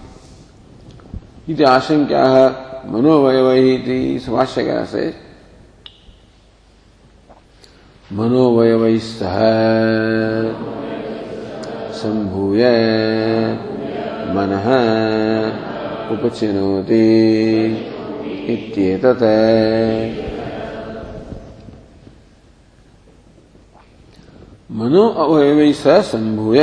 इति 1.50 1.64
आशंक्याः 1.64 2.88
मनोवयवैः 2.92 3.68
इति 3.74 4.20
सुभाष्यकः 4.26 4.86
से 4.86 5.31
मनोवयवैस्तः। 8.14 9.36
सम्भूय 11.94 12.64
मनः 14.36 14.68
उपचिनोति 16.14 17.06
इत्येतत्। 18.54 19.24
मनो 24.76 25.04
अवयवैस्तः 25.24 26.02
सम्भूय। 26.02 26.62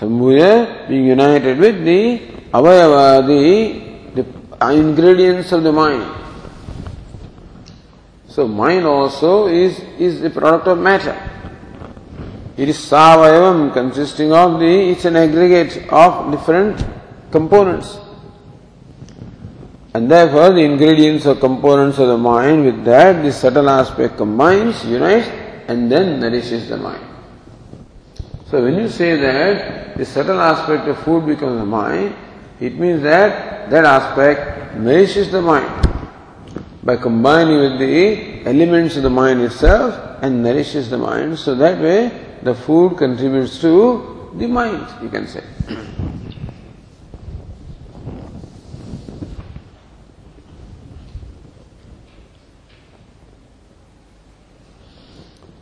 सम्भूय 0.00 0.40
being 0.88 1.08
united 1.08 1.60
with 1.60 1.84
the 1.84 2.00
अवयवादि 2.54 3.42
ingredients 4.80 5.54
of 5.54 5.64
the 5.64 5.66
mind 5.66 6.04
So 8.40 8.48
mind 8.48 8.86
also 8.86 9.48
is, 9.48 9.80
is 9.98 10.22
the 10.22 10.30
product 10.30 10.66
of 10.66 10.78
matter. 10.78 11.12
It 12.56 12.70
is 12.70 12.78
savayavam 12.78 13.70
consisting 13.74 14.32
of 14.32 14.58
the, 14.58 14.92
it's 14.92 15.04
an 15.04 15.16
aggregate 15.16 15.86
of 15.92 16.32
different 16.32 16.82
components. 17.30 17.98
And 19.92 20.10
therefore, 20.10 20.54
the 20.54 20.62
ingredients 20.62 21.26
or 21.26 21.34
components 21.34 21.98
of 21.98 22.08
the 22.08 22.16
mind, 22.16 22.64
with 22.64 22.82
that, 22.86 23.22
the 23.22 23.30
subtle 23.30 23.68
aspect 23.68 24.16
combines, 24.16 24.86
unites, 24.86 25.28
and 25.68 25.92
then 25.92 26.18
nourishes 26.18 26.66
the 26.70 26.78
mind. 26.78 27.04
So, 28.46 28.64
when 28.64 28.78
you 28.78 28.88
say 28.88 29.16
that 29.16 29.98
the 29.98 30.06
subtle 30.06 30.40
aspect 30.40 30.88
of 30.88 30.98
food 31.00 31.26
becomes 31.26 31.60
the 31.60 31.66
mind, 31.66 32.16
it 32.58 32.78
means 32.78 33.02
that 33.02 33.68
that 33.68 33.84
aspect 33.84 34.76
nourishes 34.78 35.30
the 35.30 35.42
mind 35.42 35.88
by 36.82 36.96
combining 36.96 37.58
with 37.58 37.78
the 37.78 38.29
elements 38.45 38.97
of 38.97 39.03
the 39.03 39.09
mind 39.09 39.41
itself 39.41 40.19
and 40.21 40.43
nourishes 40.43 40.89
the 40.89 40.97
mind. 40.97 41.37
So, 41.39 41.55
that 41.55 41.81
way, 41.81 42.11
the 42.41 42.53
food 42.53 42.97
contributes 42.97 43.59
to 43.61 44.31
the 44.35 44.47
mind, 44.47 44.87
you 45.01 45.09
can 45.09 45.27
say. 45.27 45.43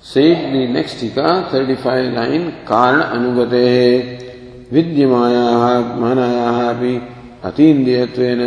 Say 0.01 0.51
the 0.51 0.67
next 0.67 0.99
tika, 0.99 1.49
35 1.49 2.13
line, 2.13 2.51
कारण 2.69 3.01
अनुगते 3.01 3.63
विद्यमायाः 4.71 5.95
मानायाः 6.01 6.59
अपि 6.69 6.93
अतीन्द्रियत्वेन 7.49 8.41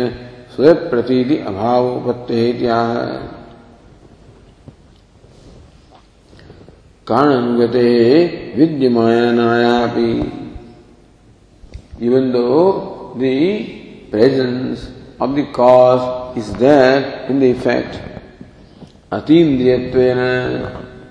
स्वप्रतीति 0.55 1.37
अभावोपत्तेः 1.49 2.61
कारण 7.06 7.56
गते 7.58 7.88
विद्यमान 8.56 9.38
though 12.32 12.50
presence 14.10 14.86
of 15.22 15.30
the 15.30 15.44
cause 15.56 16.38
is 16.38 16.52
there 16.58 17.30
in 17.30 17.40
the 17.40 17.42
effect 17.56 17.96
अतीन्द्रियत्वेन 19.18 20.20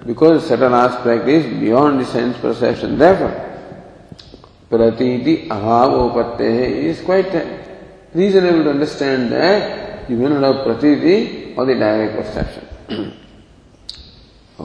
because 0.07 0.39
certain 0.47 0.73
aspect 0.75 1.29
is 1.29 1.47
beyond 1.59 2.01
the 2.01 2.05
sense 2.13 2.35
perception 2.43 2.97
therefore 2.99 3.31
प्रतीति 4.71 5.35
अभाव 5.51 5.99
उपत्ते 6.05 6.51
है 6.53 6.71
is 6.89 7.05
quite 7.05 7.35
reasonable 8.15 8.63
to 8.63 8.69
understand 8.69 9.29
that 9.33 10.11
you 10.11 10.17
may 10.17 10.29
not 10.29 10.43
have 10.43 10.63
प्रतीति 10.63 11.15
or 11.59 11.63
the 11.65 11.79
direct 11.79 12.17
perception 12.17 12.63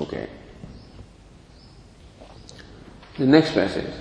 okay. 0.01 0.25
The 3.18 3.26
next 3.26 3.54
passage. 3.54 3.94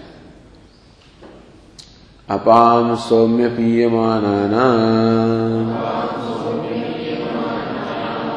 अपाम 2.30 2.94
सौम्य 3.04 3.46
पीयमाना 3.54 4.34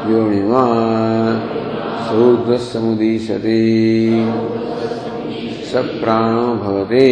योनिमा 0.10 0.64
समुदीशते 2.72 3.60
स 5.72 5.84
प्राणो 6.02 6.48
भवते 6.64 7.06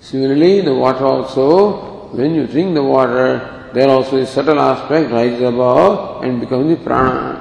Similarly, 0.00 0.60
the 0.60 0.72
water 0.72 1.06
also, 1.06 2.12
when 2.12 2.34
you 2.36 2.46
drink 2.46 2.74
the 2.74 2.82
water, 2.84 3.70
there 3.74 3.88
also 3.88 4.18
a 4.18 4.26
subtle 4.26 4.60
aspect 4.60 5.10
rises 5.10 5.42
above 5.42 6.22
and 6.22 6.38
becomes 6.40 6.68
the 6.68 6.76
prana. 6.84 7.37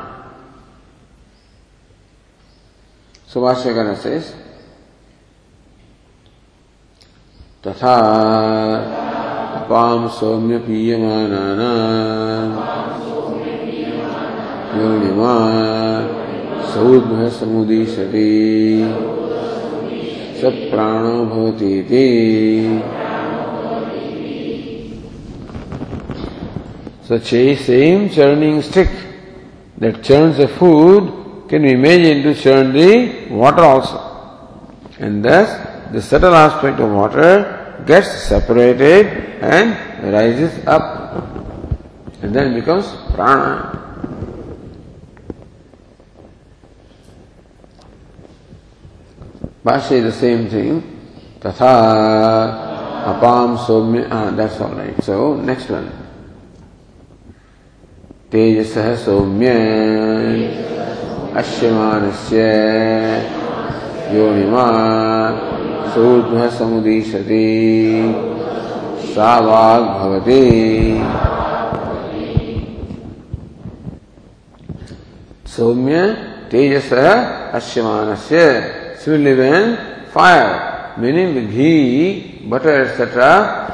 Vashyakara 3.35 3.97
says, 3.97 4.35
तथा 7.67 7.95
अपाम 9.59 10.07
सौम्य 10.17 10.59
पीयमाना 10.67 11.71
योनिमा 14.79 15.33
सौद्भ 16.73 17.11
समुदीशते 17.39 18.29
स 20.41 20.55
प्राणो 20.71 21.17
भवतीति 21.33 22.07
Such 27.09 27.33
a 27.33 27.57
same 27.57 28.11
churning 28.11 28.61
stick 28.61 28.91
that 29.79 30.03
churns 30.05 30.37
the 30.37 30.47
food 30.47 31.28
can 31.48 31.62
be 31.62 31.72
imagined 31.72 32.24
to 32.24 32.34
churn 32.36 32.74
the 32.74 33.28
water 33.30 33.62
also. 33.62 34.00
And 35.00 35.24
thus 35.24 35.50
the 35.92 36.02
subtle 36.02 36.34
aspect 36.34 36.80
of 36.80 36.92
water 36.92 37.84
gets 37.86 38.10
separated 38.24 39.08
and 39.42 40.14
rises 40.14 40.66
up 40.66 41.04
and 42.22 42.34
then 42.34 42.54
becomes 42.54 42.88
prana. 43.14 43.80
Bhashya 49.64 49.92
is 49.92 50.04
the 50.04 50.12
same 50.12 50.50
thing. 50.50 50.82
Tatha 51.40 53.16
apam 53.16 53.58
somya. 53.58 54.08
Ah, 54.12 54.32
that's 54.32 54.60
all 54.60 54.72
right. 54.76 55.02
So, 55.04 55.36
next 55.36 55.70
one. 55.70 56.04
तेजसः 58.34 58.96
सौम्य 59.06 59.50
अश्यमानस्य। 61.37 62.39
योनिमा 64.15 64.67
सूर्य 65.95 66.49
समुदीशति 66.51 67.49
सावाग 69.15 69.83
सौम्य 75.47 76.07
तेजस 76.51 76.93
अश्यमानस्य। 76.93 78.39
Similarly 79.05 79.35
when 79.35 79.75
fire 80.15 80.49
meaning 81.01 81.37
ghee 81.49 81.75
butter 82.51 82.81
etcetera 82.81 83.31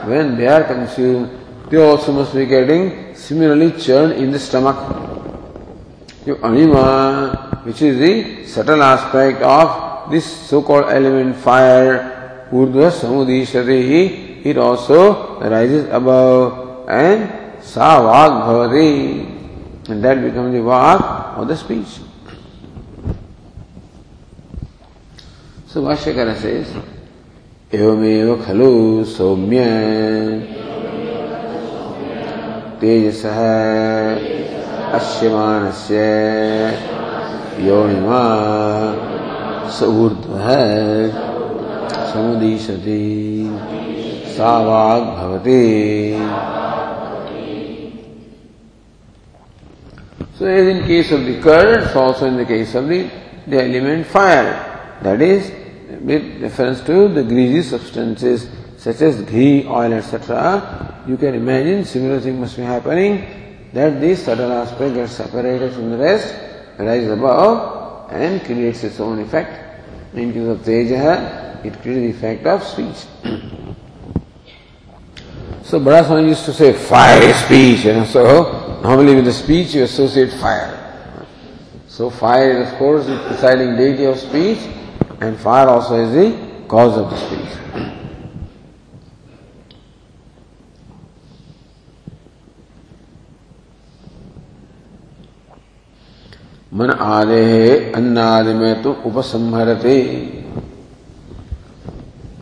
when 0.07 0.37
they 0.37 0.47
are 0.47 0.63
consume 0.63 1.25
they 1.71 1.77
also 1.83 2.13
must 2.13 2.37
be 2.37 2.45
getting 2.47 2.91
similarly 3.17 3.71
churn 3.71 4.11
in 4.13 4.33
the 4.33 4.37
stomach 4.37 4.77
Anima 6.45 6.87
which 7.65 7.83
is 7.83 7.99
the 7.99 8.47
subtle 8.47 8.83
aspect 8.83 9.43
of 9.43 10.11
this 10.11 10.25
so-called 10.25 10.93
element 10.93 11.35
fire, 11.37 12.47
urdhva 12.53 12.91
samudishati, 12.91 14.45
it 14.45 14.59
also 14.59 15.41
rises 15.41 15.89
above 15.89 16.89
and 16.89 17.65
sa 17.65 18.01
vag 18.05 18.33
bhavati, 18.45 19.89
and 19.89 20.05
that 20.05 20.21
becomes 20.23 20.53
the 20.53 20.63
vag 20.63 21.01
of 21.41 21.49
the 21.49 21.57
speech. 21.57 22.01
So 25.67 25.83
Vashyakara 25.83 26.37
says, 26.37 26.69
एवमेव 27.75 28.29
खलु 28.47 29.05
सौम्य 29.11 29.63
तेजसः 32.81 33.39
अश्यमानस्य 34.99 36.94
योनिमा 37.68 38.24
स 39.78 39.84
ऊर्ध्वः 39.84 40.48
समुदीशति 42.12 43.02
सा 44.38 44.58
वाग् 44.68 45.06
भवति 45.18 45.64
So 50.40 50.46
as 50.46 50.68
in 50.68 50.88
case 50.88 51.12
of 51.12 51.26
the 51.26 51.42
curds, 51.42 51.94
also 51.94 52.26
in 52.26 52.38
the 52.38 52.46
case 52.46 52.74
of 52.74 52.88
the, 52.88 53.10
the 53.46 53.62
element 53.62 54.08
fire, 54.08 54.98
that 55.04 55.22
is 55.22 55.52
with 56.02 56.42
reference 56.42 56.80
to 56.86 57.10
the 57.10 57.24
greasy 57.24 57.62
substances 57.62 58.50
such 58.78 59.02
as 59.02 59.22
ghee, 59.24 59.66
oil, 59.68 59.92
etc., 59.92 61.04
you 61.06 61.18
can 61.18 61.36
imagine 61.36 61.84
similar 61.84 62.22
thing 62.22 62.40
must 62.40 62.56
be 62.56 62.64
happening 62.64 63.70
that 63.74 64.00
this 64.00 64.24
subtle 64.24 64.54
aspect 64.54 64.96
gets 64.96 65.12
separated 65.12 65.74
from 65.74 65.92
the 65.92 65.98
rest, 65.98 66.34
rises 66.79 67.11
above 67.11 68.09
oh, 68.11 68.15
and 68.15 68.45
creates 68.45 68.85
its 68.85 69.01
own 69.01 69.19
effect. 69.21 69.81
In 70.15 70.33
case 70.33 70.47
of 70.47 70.59
Tejaha, 70.59 71.65
it 71.65 71.73
creates 71.83 72.21
the 72.21 72.29
effect 72.29 72.47
of 72.47 72.63
speech. 72.63 73.07
so 75.63 75.81
Swami 75.81 76.29
used 76.29 76.45
to 76.45 76.53
say 76.53 76.73
fire 76.73 77.33
speech, 77.35 77.83
so 78.09 78.81
normally 78.83 79.15
with 79.15 79.25
the 79.25 79.33
speech 79.33 79.75
you 79.75 79.85
associate 79.85 80.33
fire. 80.41 80.81
So 81.89 82.11
fire 82.11 82.63
is 82.63 82.73
of 82.73 82.79
course 82.79 83.07
the 83.07 83.17
presiding 83.27 83.77
deity 83.77 84.05
of 84.05 84.19
speech 84.19 84.59
and 85.21 85.39
fire 85.39 85.69
also 85.69 86.05
is 86.05 86.13
the 86.13 86.37
cause 86.67 86.99
of 86.99 87.09
the 87.11 87.17
speech. 87.17 87.49
मन 96.75 96.91
आदे 96.91 97.43
अन्नादि 97.97 98.53
में 98.55 98.83
तो 98.83 98.93
उपसंहरते। 99.07 99.99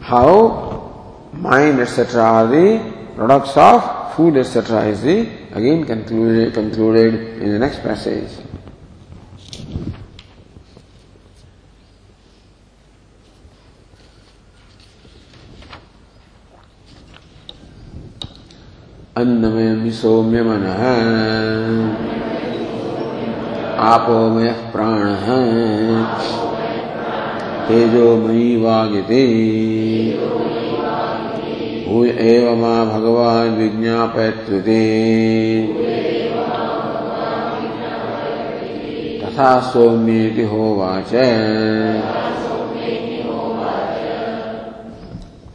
How 0.03 0.37
mind 1.42 1.81
etcetera 1.81 2.25
are 2.29 2.47
the 2.47 2.66
product 3.16 3.59
of 3.59 3.83
food 4.14 4.37
etcetera 4.37 4.83
is 4.85 5.03
the 5.07 5.16
again 5.57 5.85
concluded 5.85 7.14
in 7.42 7.59
the 7.59 7.61
next 7.62 7.87
message 7.87 8.40
अन्नमय 19.16 19.90
सौम्य 19.92 20.42
मन 20.42 20.64
आपो 23.83 24.16
प्राण 24.73 25.01
तेजो 27.68 28.16
मयी 28.16 28.51
मा 32.55 32.75
भगवान 32.85 33.49
विज्ञापयत्रिते 33.57 34.83
तथा 39.23 39.51
सौम्येति 39.73 40.42
होवाच। 40.42 41.12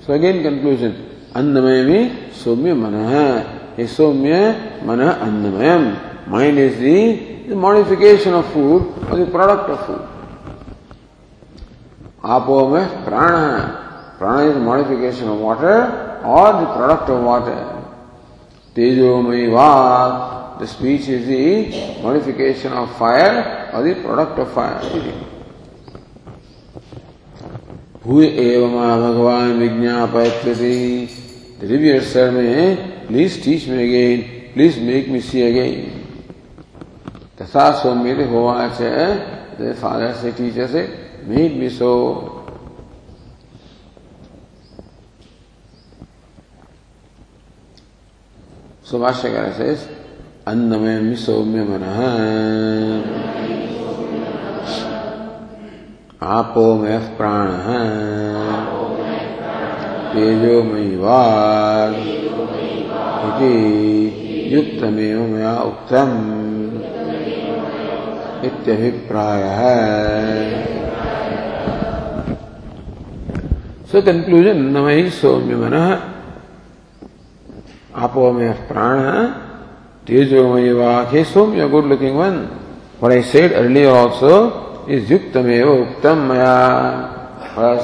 सो 0.04 0.14
अगेन 0.14 0.44
कंक्लूजन 0.44 0.94
अन्नमय 1.36 1.82
में 1.84 2.04
सौम्य 2.44 2.74
मन 2.74 2.94
है 3.06 3.88
सौम्य, 3.88 4.36
मन 4.84 5.00
अन्नमयम। 5.00 5.84
Mind 6.28 6.60
is 6.60 6.78
the, 6.78 7.48
the 7.48 7.56
modification 7.56 8.34
of 8.34 8.52
food 8.52 8.84
or 9.10 9.18
the 9.18 9.28
product 9.28 9.70
of 9.70 9.86
food. 9.86 10.18
Apo 12.22 12.70
Prana. 13.06 14.14
Prana 14.18 14.50
is 14.50 14.56
the 14.56 14.60
modification 14.60 15.30
of 15.30 15.40
water 15.40 16.22
or 16.26 16.52
the 16.52 16.66
product 16.76 17.10
of 17.10 17.24
water. 17.24 17.84
Tejo 18.76 19.24
Vak. 19.24 20.60
The 20.60 20.68
speech 20.68 21.08
is 21.08 21.28
the 21.28 22.02
modification 22.02 22.74
of 22.74 22.98
fire 22.98 23.70
or 23.74 23.84
the 23.84 23.96
product 24.02 24.40
of 24.40 24.52
fire. 24.54 24.82
भूय 28.08 28.26
एवं 28.26 28.74
भगवान 29.02 29.60
विज्ञापयति 29.60 31.10
The 31.60 31.68
reviewer 31.68 32.02
said 32.02 32.34
me, 32.34 33.08
please 33.08 33.42
teach 33.42 33.68
me 33.68 33.84
again, 33.84 34.54
please 34.54 34.78
make 34.78 35.10
me 35.10 35.20
see 35.20 35.42
again. 35.42 36.07
तथा 37.42 37.72
सौमिल 37.72 38.28
होवाच 38.28 38.72
father 39.76 40.14
से 40.14 40.32
teacher 40.32 40.68
से 40.68 40.98
meet 41.26 41.54
Meesho. 41.54 41.94
Subhash 48.86 49.22
कर 49.26 49.52
से 49.52 49.78
अन्न 50.48 50.80
में 50.80 51.02
मिसो 51.02 51.44
में 51.44 51.64
मन। 51.64 51.84
आपो 56.24 56.76
में 56.76 57.18
प्राण। 57.18 57.48
तेजो 60.14 60.64
मई 60.64 60.96
वार। 60.96 61.94
युक्त 64.54 64.84
में 64.84 65.16
उक्तम। 65.58 66.47
प्राय 68.70 69.44
सो 73.92 74.02
कंक्लूजन 74.02 74.58
न 74.68 74.84
मही 74.86 75.10
सौम्य 75.12 75.56
मन 75.56 75.74
आपो 77.98 78.32
में 78.32 78.54
प्राण 78.68 79.00
तेजो 80.08 80.42
मई 80.54 80.72
वाक 80.80 81.14
हे 81.14 81.24
सौम्य 81.26 81.68
good 81.70 81.86
looking 81.86 82.18
one 82.18 82.36
were 83.02 83.12
I 83.12 83.22
said 83.32 83.54
early 83.54 83.86
also 83.86 84.34
is 84.90 85.14
युक्त 85.14 85.38
में 85.46 85.64
उत्तम 85.64 86.28
मया 86.30 86.56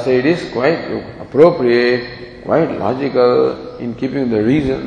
said 0.03 0.25
is 0.25 0.43
quite 0.53 0.91
appropriate 1.21 2.03
quite 2.43 2.71
logical 2.79 3.31
in 3.83 3.93
keeping 3.99 4.31
the 4.31 4.45
reason 4.47 4.83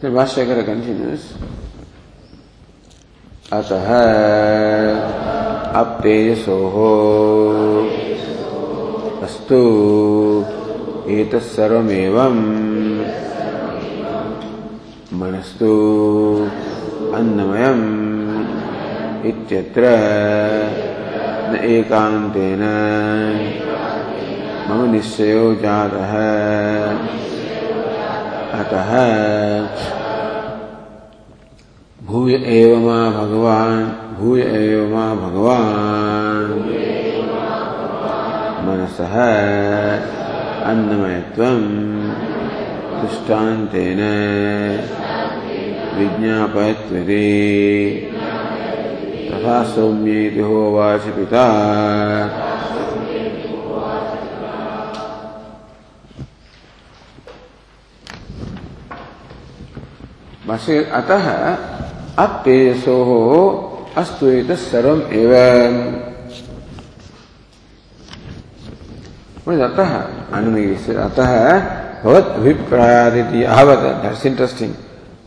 The 0.00 0.08
Vashyakara 0.08 0.64
continues. 0.64 1.18
अतः 3.52 3.86
अब 5.80 6.00
तेजसो 6.02 6.66
अस्तु 9.22 9.56
एतत्सर्वमेवं 11.08 12.34
मनस्तु। 15.12 15.66
अन्नमयम्। 17.14 18.20
इत्यत्र 19.26 19.82
न 21.52 21.64
एकान्तेन। 21.64 22.62
मम 24.70 24.92
निश्चयो 24.92 25.54
जातः। 25.54 26.10
अतः 28.60 28.90
भूय 32.06 32.34
एव 32.34 32.78
मा 32.78 33.10
भगवान्, 33.10 33.84
भूय 34.18 34.40
एव 34.40 34.96
मा 34.96 35.14
भगवान्। 35.14 36.60
मनसः 38.66 39.16
अन्नमयत्वम् 40.64 41.70
दृष्टान्तेन 43.02 44.00
विज्ञापयत्वरे 45.98 47.28
तथा 49.30 49.62
सौम्येति 49.62 50.40
होवाच 50.40 51.00
पिता। 51.00 51.46
अतः 60.50 61.26
अप्येयसोः 62.18 63.10
अस्तु 64.00 64.26
एतत् 64.26 64.58
सर्वम् 64.58 65.02
एवम् 65.20 65.78
अतः 69.68 69.92
अनुमति 70.36 70.74
से 70.86 70.94
अतः 71.06 71.32
भवत 72.02 72.26
अभिप्रायादिति 72.38 73.42
आहवत 73.44 73.78
दैट्स 74.02 74.26
इंटरेस्टिंग 74.26 74.74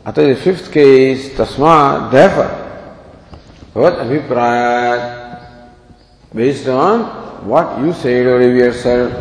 अतः 0.08 0.32
द 0.32 0.36
फिफ्थ 0.44 0.72
केस 0.74 1.36
तस्मा 1.38 1.76
therefore 2.14 2.52
भवत 3.76 3.98
अभिप्राय 4.06 5.00
based 6.36 6.68
on 6.68 7.06
what 7.48 7.80
you 7.80 7.94
said 7.94 8.26
or 8.28 8.42
yourself 8.42 9.12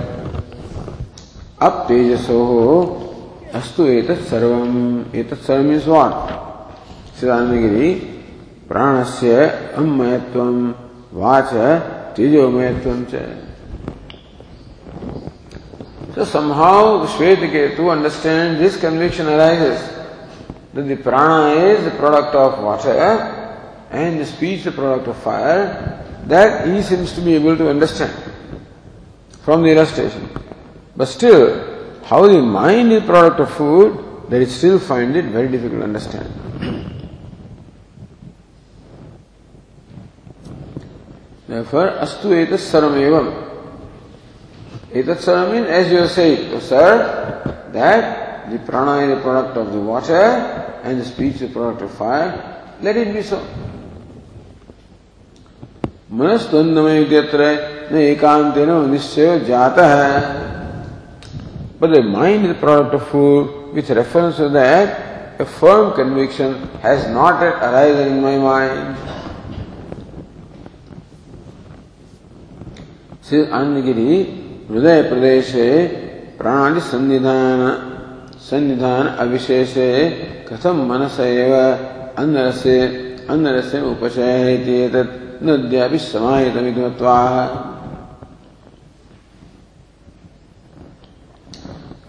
अब 1.62 1.84
तेजसो 1.88 2.38
अस्तु 3.54 3.86
एतत् 3.86 4.22
सर्वम् 4.28 5.14
एतत् 5.20 5.42
सर्वम् 5.46 5.72
इज़ 5.72 5.88
व्हाट 5.88 6.12
सिद्धांतगिरी 7.20 7.88
प्राणस्य 8.68 9.32
अमयत्वं 9.80 10.54
वाच 11.20 11.52
तेजोमयत्वं 12.16 13.04
च 13.12 13.24
So 16.14 16.24
somehow 16.24 17.02
the 17.02 17.06
Shvetiketu 17.08 17.90
understands 17.90 18.58
this 18.60 18.78
conviction 18.78 19.28
arises 19.28 19.80
that 20.74 20.82
the 20.82 20.96
prana 20.96 21.52
is 21.60 21.84
the 21.84 21.90
product 21.92 22.34
of 22.34 22.62
water 22.62 23.00
and 23.90 24.20
the 24.20 24.26
speech 24.26 24.64
the 24.64 24.72
product 24.72 25.08
of 25.08 25.16
fire. 25.16 25.98
That 26.26 26.68
he 26.68 26.82
seems 26.82 27.14
to 27.14 27.20
be 27.22 27.34
able 27.34 27.56
to 27.56 27.68
understand 27.70 28.12
from 29.42 29.62
the 29.62 29.70
illustration. 29.70 30.28
But 30.96 31.06
still, 31.06 31.71
how 32.04 32.26
the 32.26 32.40
mind 32.40 32.92
is 32.92 33.04
product 33.04 33.40
of 33.40 33.54
food, 33.54 34.30
he 34.30 34.46
still 34.46 34.78
find 34.78 35.16
it 35.16 35.26
very 35.26 35.48
difficult 35.48 35.80
to 35.80 35.84
understand. 35.84 36.28
Therefore, 41.46 41.88
astu 42.00 42.32
etas 42.32 42.64
sarvamevam. 42.72 43.50
Etatsara 44.92 45.52
means, 45.52 45.66
as 45.68 45.90
you 45.90 45.98
have 45.98 46.10
said, 46.10 46.52
oh, 46.54 46.60
sir, 46.60 47.68
that 47.72 48.50
the 48.50 48.58
prana 48.58 49.06
is 49.06 49.18
a 49.18 49.22
product 49.22 49.56
of 49.56 49.72
the 49.72 49.80
water 49.80 50.14
and 50.84 51.00
the 51.00 51.04
speech 51.04 51.36
is 51.36 51.42
a 51.42 51.48
product 51.48 51.82
of 51.82 51.94
fire. 51.94 52.74
Let 52.80 52.96
it 52.96 53.12
be 53.12 53.22
so. 53.22 53.40
मनस्तन्नमय 56.12 57.00
इत्यत्र 57.02 57.44
न 57.92 57.96
एकांतेन 57.96 58.70
निश्चय 58.90 59.38
जाता 59.48 59.86
है 59.88 60.61
But 61.81 61.91
the 61.91 62.01
mind 62.01 62.45
is 62.45 62.51
a 62.51 62.55
product 62.55 62.95
of 62.95 63.07
food, 63.07 63.73
with 63.73 63.89
reference 63.89 64.37
to 64.37 64.49
that, 64.49 65.39
a 65.39 65.45
firm 65.45 65.93
conviction 65.93 66.67
has 66.81 67.07
not 67.09 67.41
yet 67.41 67.61
arisen 67.61 68.13
in 68.13 68.21
my 68.21 68.37
mind. 68.37 68.97
Says 73.21 73.47
Anandagiri, 73.49 74.47
हृदय 74.69 75.01
प्रदेश 75.09 75.51
प्राणादि 76.39 76.81
सन्निधान 76.91 77.61
सन्निधान 78.47 79.07
अविशेषे 79.23 79.85
कथम 80.49 80.81
मनस 80.89 81.19
एव 81.23 81.53
अन्नरसे 82.21 82.75
अन्नरसे 83.31 83.81
उपचय 83.91 84.57
नद्यापि 85.47 85.99
समाहितमित्वाः 86.09 87.35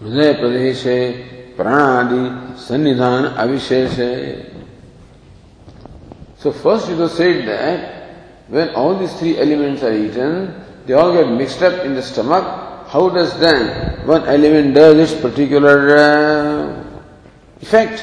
हृदय 0.04 0.32
प्रदेश 0.40 0.84
है 0.86 0.98
प्राण 1.56 1.80
आदि 1.80 2.22
सन्निधान 2.60 3.24
अविशेष। 3.44 3.92
है 3.98 4.14
so 6.42 6.50
first 6.50 6.90
you 6.90 7.08
said 7.08 7.44
that 7.46 8.52
when 8.54 8.68
all 8.82 8.94
these 8.98 9.18
three 9.18 9.32
elements 9.46 9.84
are 9.84 9.94
eaten 10.04 10.32
they 10.86 10.94
all 11.02 11.12
get 11.16 11.26
mixed 11.40 11.64
up 11.72 11.84
in 11.86 11.96
the 11.96 12.00
stomach 12.10 12.44
how 12.92 13.08
does 13.16 13.32
then 13.44 13.68
one 14.06 14.28
element 14.34 14.74
does 14.78 15.00
its 15.00 15.14
particular 15.22 15.90
effect 17.62 17.96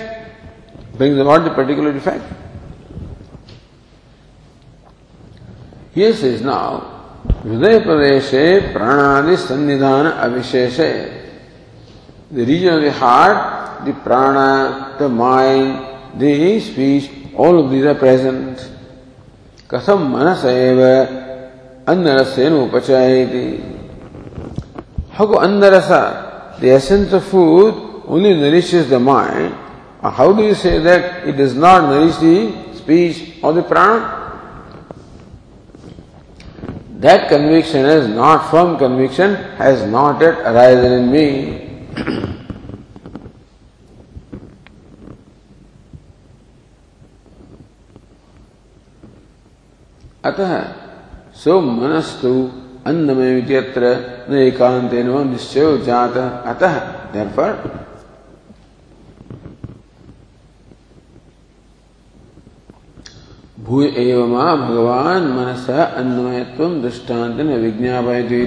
brings 0.98 1.20
about 1.20 1.42
the 1.50 1.56
particular 1.58 1.96
effect 1.96 2.40
Here 5.94 6.14
says 6.14 6.42
now, 6.42 6.68
हृदय 7.44 7.82
Pradeshe 7.86 8.72
Pranadi 8.74 9.36
Sannidhana 9.36 10.12
अविशेष 10.26 10.80
the 12.32 12.46
region 12.46 12.76
of 12.76 12.82
the 12.82 12.92
heart, 12.92 13.86
the 13.86 13.94
prana, 13.94 14.96
the 14.98 15.10
mind, 15.10 16.20
the 16.20 16.60
speech, 16.62 17.12
all 17.36 17.60
of 17.64 17.72
these 17.72 17.86
are 17.86 17.96
present. 17.96 18.72
Katham 19.68 20.10
manasa 20.12 20.50
eva 20.50 21.84
annarasenu 21.86 22.70
upachayati. 22.70 23.80
How 25.12 25.26
annarasa, 25.28 26.60
the 26.60 26.70
essence 26.70 27.12
of 27.12 27.26
food 27.26 28.04
only 28.08 28.34
nourishes 28.34 28.90
the 28.90 29.00
mind. 29.00 29.54
Uh, 30.02 30.10
how 30.10 30.32
do 30.32 30.44
you 30.44 30.56
say 30.56 30.80
that 30.80 31.28
it 31.28 31.34
does 31.34 31.54
not 31.54 31.90
nourish 31.90 32.16
the 32.18 32.74
speech 32.76 33.40
or 33.44 33.54
the 33.54 33.64
prana? 33.64 34.18
That 37.00 37.30
conviction 37.30 37.86
is 37.86 38.08
not 38.08 38.50
firm 38.50 38.78
conviction, 38.78 39.36
has 39.58 39.86
not 39.90 40.22
yet 40.22 40.40
arisen 40.40 40.92
in 40.94 41.12
me. 41.12 41.71
अतः 50.26 50.74
So 51.44 51.62
मनस्तु 51.62 52.52
अन्नमय 52.86 53.38
इत्यत्र 53.38 53.82
न 54.30 54.34
एकांतेन 54.34 55.28
निश्चय 55.28 55.78
जात। 55.78 56.44
अतः, 56.46 56.80
therefore, 57.14 57.54
भूय 63.60 63.86
एव 63.86 64.28
मा 64.28 64.56
भगवान 64.56 65.24
मनस 65.24 65.70
अन्नमयत्व 65.70 66.82
दृष्टांत 66.82 67.36
न 67.36 67.42
विज्ञापयति 67.42 68.46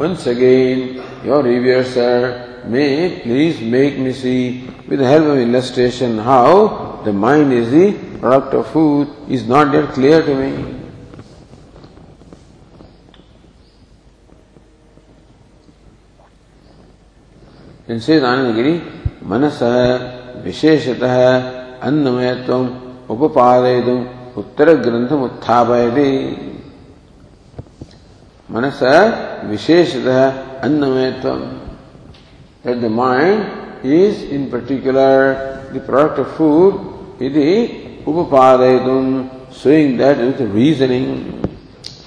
Once 0.00 0.26
again, 0.28 1.02
your 1.22 1.42
reversor 1.42 2.62
may 2.64 3.20
please 3.20 3.60
make 3.60 3.98
me 3.98 4.14
see 4.14 4.66
with 4.88 4.98
the 4.98 5.06
help 5.06 5.24
of 5.24 5.36
illustration 5.36 6.16
how 6.16 7.02
the 7.04 7.12
mind 7.12 7.52
is 7.52 7.70
the 7.70 7.92
product 8.18 8.54
of 8.54 8.66
food 8.68 9.06
is 9.28 9.46
not 9.46 9.74
yet 9.74 9.90
clear 9.92 10.22
to 10.22 10.34
me. 10.34 10.52
Then 17.86 18.00
says 18.00 18.22
Anandagiri, 18.22 19.20
Manasa 19.20 20.40
Visheshatah 20.42 21.78
Annamayatvam 21.80 23.06
Upapadayadam 23.06 24.32
Uttara 24.32 24.82
Grantham 24.82 25.28
Utthapayati 25.28 26.59
Manasa 28.50 29.46
Visheshatah 29.46 30.60
Annamayatvam 30.60 31.68
that 32.64 32.80
the 32.80 32.90
mind 32.90 33.84
is 33.84 34.24
in 34.24 34.50
particular 34.50 35.70
the 35.72 35.80
product 35.80 36.18
of 36.18 36.36
food, 36.36 36.74
iti 37.20 38.02
upapadayadum, 38.04 39.52
showing 39.52 39.96
that 39.96 40.18
with 40.18 40.40
reasoning. 40.52 41.40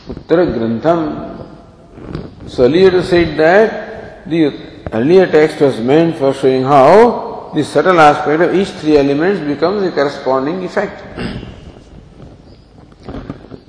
Uttara 0.08 0.46
Grantham. 0.54 2.50
So 2.50 2.66
earlier 2.66 3.02
said 3.04 3.38
that 3.38 4.30
the 4.30 4.52
earlier 4.92 5.26
text 5.28 5.62
was 5.62 5.80
meant 5.80 6.18
for 6.18 6.34
showing 6.34 6.64
how 6.64 7.52
the 7.56 7.64
subtle 7.64 8.00
aspect 8.02 8.42
of 8.42 8.54
each 8.54 8.68
three 8.68 8.98
elements 8.98 9.40
becomes 9.40 9.82
the 9.82 9.92
corresponding 9.92 10.64
effect. 10.66 11.02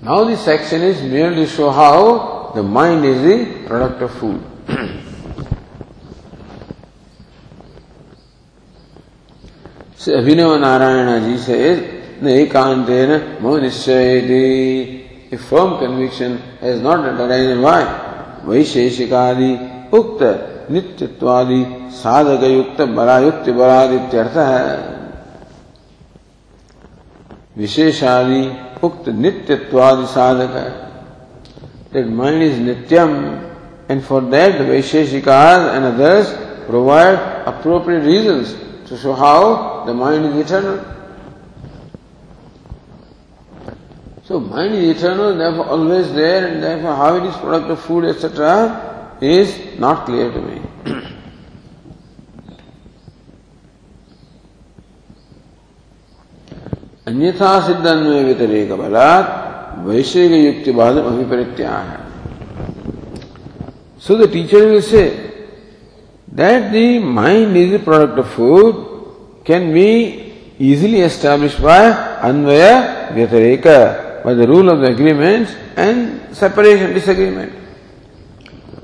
Now 0.02 0.24
this 0.24 0.44
section 0.44 0.82
is 0.82 1.00
merely 1.02 1.46
to 1.46 1.46
show 1.46 1.70
how 1.70 2.43
mind 2.62 3.04
is 3.04 3.22
the 3.22 3.66
product 3.66 4.02
of 4.02 4.10
food. 4.12 4.40
Abhinav 10.06 10.60
Narayana 10.60 11.20
ji 11.26 11.38
says, 11.38 11.80
Nekanten 12.20 13.38
Monishyayati. 13.38 15.32
A 15.32 15.38
firm 15.38 15.78
conviction 15.78 16.38
has 16.60 16.80
not 16.80 17.04
arisen. 17.20 17.62
Why? 17.62 17.84
Vaisheshikadi 18.44 19.90
Ukta 19.90 20.66
Nityatwadi 20.68 21.90
Sadhaka 21.90 22.46
Yukta 22.46 22.86
Barayukti 22.86 23.52
Baradityartha 23.52 24.44
है 24.46 24.94
विशेषादि 27.58 28.42
उक्त 28.84 29.08
नित्यत्वादि 29.24 30.06
साधक 30.14 30.54
है 30.56 30.70
that 31.93 32.07
mind 32.07 32.43
is 32.43 32.59
nityam 32.59 33.45
and 33.89 34.03
for 34.03 34.21
that 34.21 34.57
the 34.59 34.63
Vaisheshikas 34.65 35.75
and 35.75 35.85
others 35.85 36.27
provide 36.67 37.17
appropriate 37.47 38.01
reasons 38.01 38.53
to 38.87 38.97
show 38.97 39.13
how 39.13 39.83
the 39.85 39.93
mind 39.93 40.25
is 40.25 40.45
eternal. 40.45 40.85
So 44.23 44.39
mind 44.39 44.75
is 44.75 44.97
eternal, 44.97 45.35
therefore 45.35 45.65
always 45.65 46.13
there, 46.13 46.47
and 46.47 46.61
therefore 46.61 46.95
how 46.95 47.15
it 47.15 47.23
is 47.23 47.35
product 47.37 47.71
of 47.71 47.79
food, 47.79 48.05
etc., 48.05 49.17
is 49.21 49.79
not 49.79 50.05
clear 50.05 50.31
to 50.31 50.41
me. 50.41 50.61
अन्यथा 57.09 57.51
सिद्धन्वय 57.67 58.23
व्यतिरेक 58.23 58.71
बलात् 58.79 59.52
वैश्विक 59.86 60.32
युक्ति 60.44 60.72
बाद 60.80 60.96
अभिपरित्या 61.04 61.70
है 61.90 61.98
so 64.06 64.16
the 64.16 64.30
teacher 64.32 64.66
will 64.70 64.80
say 64.90 65.04
that 66.34 66.72
the 66.72 66.98
mind 66.98 67.56
is 67.56 67.70
the 67.70 67.78
product 67.78 68.18
of 68.18 68.28
food 68.30 69.44
can 69.44 69.72
be 69.72 70.32
easily 70.58 71.00
established 71.00 71.62
by 71.62 71.92
Anvaya 72.22 73.12
Vyatareka, 73.12 74.24
by 74.24 74.34
the 74.34 74.46
rule 74.46 74.68
of 74.68 74.80
the 74.80 74.90
agreement 74.92 75.56
and 75.76 76.34
separation, 76.34 76.92
disagreement. 76.92 77.52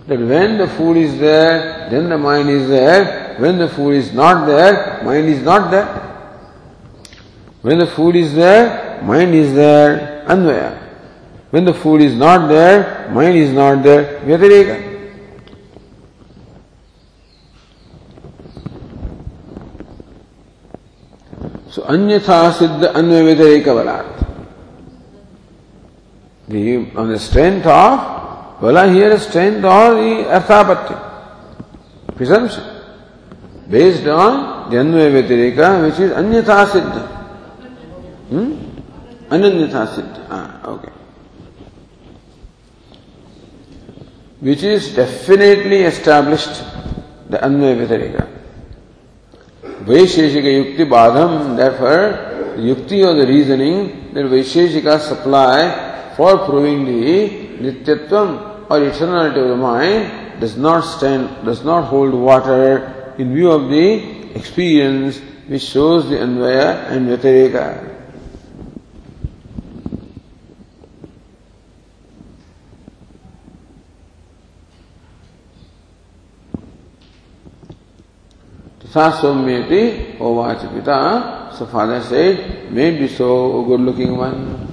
That 0.06 0.18
when 0.18 0.58
the 0.58 0.68
food 0.68 0.96
is 0.96 1.18
there, 1.18 1.88
then 1.90 2.08
the 2.08 2.18
mind 2.18 2.50
is 2.50 2.68
there. 2.68 3.36
When 3.38 3.58
the 3.58 3.68
food 3.68 3.94
is 3.94 4.12
not 4.12 4.46
there, 4.46 5.02
mind 5.04 5.28
is 5.28 5.42
not 5.42 5.70
there. 5.70 5.86
When 7.62 7.78
the 7.78 7.86
food 7.86 8.16
is 8.16 8.34
there, 8.34 8.89
mind 9.02 9.34
is 9.34 9.54
there, 9.54 10.24
Anvaya. 10.28 10.76
When 11.50 11.64
the 11.64 11.74
food 11.74 12.00
is 12.00 12.14
not 12.14 12.48
there, 12.48 13.10
mind 13.10 13.36
is 13.36 13.52
not 13.52 13.82
there, 13.82 14.20
Vyatareka. 14.20 14.90
So 21.70 21.84
anyatha 21.84 22.52
siddha 22.52 22.92
anvaya 22.94 23.22
vyathareka 23.28 23.70
balat. 23.78 24.06
The, 26.48 26.90
on 26.96 27.08
the 27.08 27.18
strength 27.18 27.64
of, 27.64 28.60
vala 28.60 28.92
here 28.92 29.10
is 29.10 29.22
strength 29.22 29.64
of 29.64 29.94
the 29.96 30.24
arthapatti, 30.28 32.16
presumption, 32.16 32.64
based 33.68 34.04
on 34.08 34.68
the 34.70 34.76
anvaya 34.78 35.22
vyathareka 35.22 35.84
which 35.84 36.00
is 36.00 36.10
anyatha 36.10 36.66
siddha. 36.72 37.06
Hmm? 38.30 38.69
Ananyatha 39.30 39.86
siddha. 39.86 40.26
Ah, 40.28 40.60
okay. 40.64 40.90
Which 44.40 44.62
is 44.64 44.94
definitely 44.94 45.82
established, 45.82 46.64
the 47.28 47.38
anvaya 47.38 47.76
vyathareka. 47.76 48.28
Vaisheshika 49.84 50.50
Yukti 50.58 50.88
Badham, 50.88 51.56
therefore, 51.56 52.56
the 52.56 52.62
Yukti 52.62 53.04
or 53.04 53.14
the 53.14 53.26
reasoning 53.26 54.12
that 54.14 54.24
Vaisheshika 54.24 54.98
supply 54.98 56.14
for 56.16 56.38
proving 56.46 56.84
the 56.84 57.28
Nityatvam 57.60 58.68
or 58.68 58.78
eternality 58.78 59.42
of 59.42 59.48
the 59.48 59.56
mind 59.56 60.40
does 60.40 60.56
not 60.56 60.80
stand, 60.80 61.44
does 61.44 61.64
not 61.64 61.82
hold 61.84 62.12
water 62.14 63.14
in 63.18 63.34
view 63.34 63.50
of 63.50 63.68
the 63.68 64.34
experience 64.34 65.18
which 65.46 65.62
shows 65.62 66.08
the 66.08 66.16
Anvaya 66.16 66.90
and 66.90 67.08
So 78.92 78.98
good 83.64 83.80
looking 83.80 84.16
one. 84.16 84.66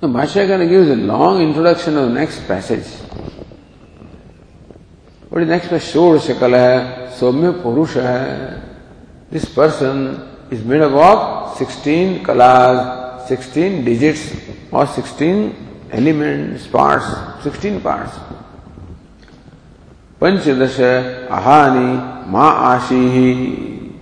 Now 0.00 0.08
Bhashyakara 0.08 0.66
gives 0.66 0.88
a 0.88 0.96
long 0.96 1.42
introduction 1.42 1.98
of 1.98 2.08
the 2.08 2.14
next 2.14 2.46
passage. 2.48 2.86
What 5.28 5.42
is 5.42 5.48
next 5.48 5.68
passage? 5.68 5.92
Shor 5.92 6.16
Shakala 6.16 6.56
hai, 6.56 7.12
Somya 7.12 7.52
Purusha 7.62 8.02
hai. 8.02 8.62
This 9.30 9.44
person 9.44 10.31
is 10.52 10.62
made 10.64 10.82
up 10.82 10.92
of 10.92 11.56
16 11.56 12.22
kalas, 12.22 13.26
16 13.26 13.84
digits 13.86 14.36
or 14.70 14.86
16 14.86 15.88
elements, 15.90 16.66
parts, 16.66 17.08
16 17.42 17.80
parts. 17.80 18.12
Panchadasha 20.20 21.26
ahani 21.28 22.28
ma 22.28 22.76
ashihi. 22.76 23.92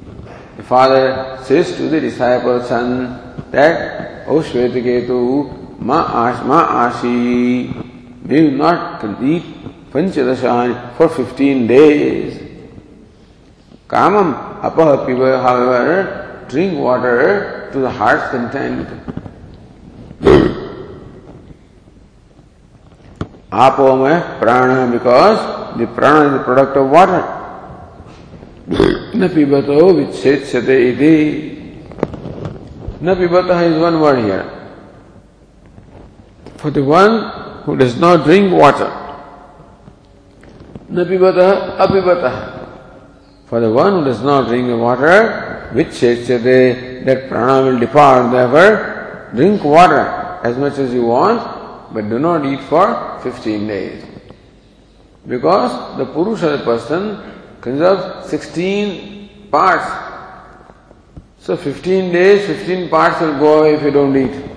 The 0.57 0.63
father 0.65 1.39
says 1.45 1.77
to 1.77 1.89
the 1.89 2.01
disciple 2.01 2.65
son 2.65 3.47
that, 3.53 4.27
O 4.27 4.43
Shvetiketu, 4.43 5.79
ma, 5.79 6.03
ash, 6.27 6.45
ma 6.45 6.91
ashi, 6.91 8.27
may 8.27 8.43
you 8.43 8.51
not 8.51 9.05
eat 9.23 9.45
Panchadasha 9.93 10.97
for 10.97 11.09
15 11.09 11.67
days. 11.69 12.43
Kamam 13.87 14.61
apahapiva, 14.61 15.41
however, 15.41 16.20
drink 16.51 16.79
water 16.79 17.71
to 17.73 17.79
the 17.79 17.91
heart's 17.91 18.31
content. 18.31 18.89
Apomaya 23.51 24.39
prana 24.39 24.91
because 24.91 25.79
the 25.79 25.87
prana 25.87 26.27
is 26.27 26.33
the 26.39 26.45
product 26.45 26.77
of 26.77 26.91
water. 26.91 27.23
न 28.71 29.29
पिबतो 29.35 29.87
विच्छेद्यते 29.95 30.77
इति 30.91 31.17
न 33.03 33.15
पिबतः 33.19 33.61
is 33.67 33.79
one 33.81 34.01
word 34.01 34.19
here. 34.25 34.47
For 36.59 36.71
the 36.71 36.85
one 36.85 37.33
who 37.65 37.77
does 37.77 37.99
not 37.99 38.25
drink 38.25 38.53
water, 38.53 38.91
न 40.89 41.05
पिबतः 41.05 41.79
अपिबतः. 41.83 42.35
For 43.47 43.59
the 43.59 43.73
one 43.73 43.99
who 43.99 44.05
does 44.05 44.23
not 44.23 44.47
drink 44.47 44.69
the 44.69 44.77
which 45.73 45.89
vichechyate, 45.89 47.05
that 47.05 47.29
prana 47.29 47.63
will 47.65 47.79
depart. 47.79 48.31
Therefore, 48.33 49.31
drink 49.35 49.63
water 49.63 50.41
as 50.43 50.57
much 50.57 50.79
as 50.79 50.93
you 50.93 51.07
want, 51.07 51.95
but 51.95 52.09
do 52.09 52.19
not 52.19 52.45
eat 52.45 52.61
for 52.61 53.19
15 53.23 53.67
days. 53.67 54.05
Because 55.27 55.97
the 55.99 56.07
Purusha, 56.07 56.63
person, 56.65 57.33
conserves 57.61 58.31
16 58.31 59.49
parts. 59.51 59.89
So 61.39 61.57
15 61.57 62.13
days, 62.13 62.47
15 62.47 62.89
parts 62.89 63.21
will 63.21 63.39
go 63.39 63.61
away 63.61 63.75
if 63.75 63.83
you 63.83 63.91
don't 63.91 64.17
eat. 64.17 64.51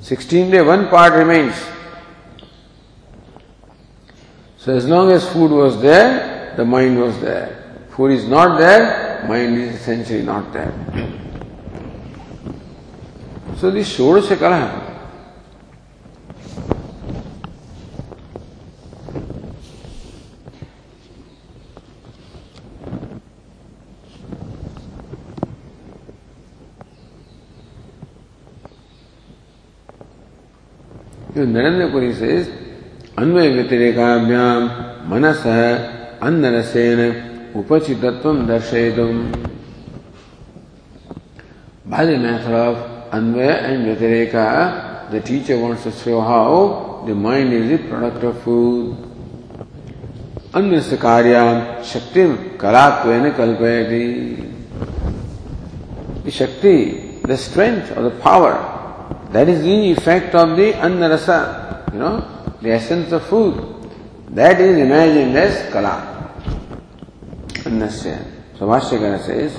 16 0.00 0.50
days, 0.50 0.62
one 0.62 0.88
part 0.88 1.14
remains. 1.14 1.54
So 4.58 4.74
as 4.74 4.86
long 4.86 5.10
as 5.10 5.28
food 5.32 5.50
was 5.50 5.80
there, 5.80 6.54
the 6.56 6.64
mind 6.64 7.00
was 7.00 7.20
there. 7.20 7.86
Food 7.90 8.12
is 8.12 8.26
not 8.26 8.58
there, 8.58 9.05
mind 9.24 9.58
is 9.58 9.74
essentially 9.74 10.22
not 10.22 10.52
there. 10.52 10.72
So 13.56 13.70
this 13.70 13.96
Shodasha 13.96 14.38
Kala 14.38 14.86
Narendra 31.34 32.14
says, 32.14 32.48
Anvaya 33.16 33.52
Vyatirekabhyam 33.52 35.06
Manasa 35.06 36.18
Annarasena 36.20 37.35
उपचितत्व 37.58 38.32
दर्शयितुम 38.46 39.20
by 41.86 42.04
the 42.04 42.18
method 42.18 42.52
of 42.52 42.76
Anvaya 43.12 43.62
and 43.62 43.86
Vyatireka, 43.86 45.08
the 45.12 45.20
teacher 45.20 45.56
wants 45.56 45.84
to 45.84 45.92
show 45.92 46.20
how 46.20 47.04
the 47.06 47.14
mind 47.14 47.52
is 47.52 47.68
the 47.70 47.78
product 47.88 48.24
of 48.24 48.42
food. 48.42 48.96
अन्यस्य 50.54 50.96
कार्याम 50.96 51.82
शक्तिम 51.92 52.34
कलात्वेन 52.60 53.30
कल्पयति 53.38 54.06
The 56.24 56.30
Shakti, 56.32 57.20
the 57.22 57.36
strength 57.36 57.96
or 57.96 58.02
the 58.02 58.10
power, 58.10 58.54
that 59.30 59.48
is 59.48 59.62
the 59.62 59.92
effect 59.92 60.34
of 60.34 60.56
the 60.56 60.72
Annarasa, 60.72 61.92
you 61.92 62.00
know, 62.00 62.24
the 62.60 62.72
essence 62.72 63.12
of 63.12 63.24
food. 63.26 63.54
That 64.30 64.60
is 64.60 64.76
imagined 64.76 65.36
अन्नस्य 67.66 68.18
So 68.58 68.66
Bhashyakara 68.66 69.20
says, 69.20 69.54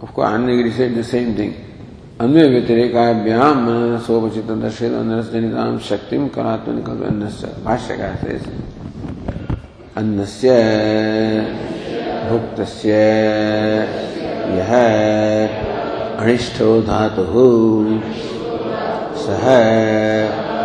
Of 0.00 0.14
course, 0.14 0.28
Annagiri 0.28 0.72
said 0.72 0.94
the 0.94 1.02
same 1.02 1.34
thing. 1.34 1.54
अन्वय 2.20 2.46
व्यतिरेकाभ्याम 2.48 3.58
मन 3.66 3.98
सोपचित 4.06 4.50
दर्शित 4.62 4.92
अनरसजनिताम 4.94 5.78
शक्तिम 5.88 6.28
कलात्मनिकल्प 6.34 7.02
अन्नस्य 7.08 7.46
भाष्यकार 7.64 8.14
से 8.22 8.36
अन्नस्य 9.98 10.48
भुक्तस्य 12.30 12.92
यह 14.58 15.71
अनिष्ठो 16.22 16.80
धातु। 16.80 17.22
सह 19.22 19.46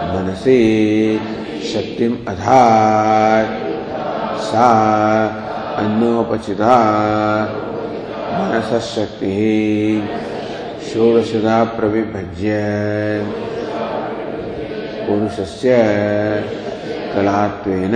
मनसी 0.10 0.60
शक्तिम 1.74 2.14
अधार 2.28 3.46
सा 4.40 4.68
अन्नोपचिता 5.78 6.76
मनस 8.34 8.96
शक्ति 8.96 9.34
षोडशदा 10.90 11.64
प्रविभज्य। 11.64 12.54
पुरुषस्य 15.08 15.76
कलात्वेन 17.16 17.96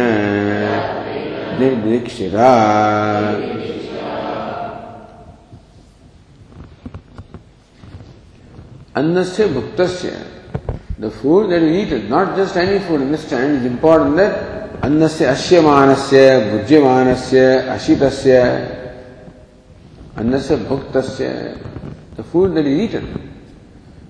निर्दीक्षिता। 1.59 2.51
Annasya 8.95 9.47
bhuktasya. 9.47 10.27
The 10.99 11.09
food 11.09 11.49
that 11.49 11.61
we 11.61 11.81
eat 11.81 11.91
is 11.93 12.09
not 12.09 12.35
just 12.35 12.57
any 12.57 12.79
food. 12.79 13.01
Understand? 13.01 13.57
It's 13.57 13.65
important 13.65 14.17
that 14.17 14.81
annasya 14.81 15.31
ashyamanasya, 15.31 16.65
bhujyamanasya, 16.65 17.67
ashitasya, 17.69 19.03
annasya 20.15 20.57
bhuktasya. 20.65 21.57
The 22.17 22.23
food 22.23 22.53
that 22.55 22.65
is 22.65 22.79
eaten. 22.81 23.29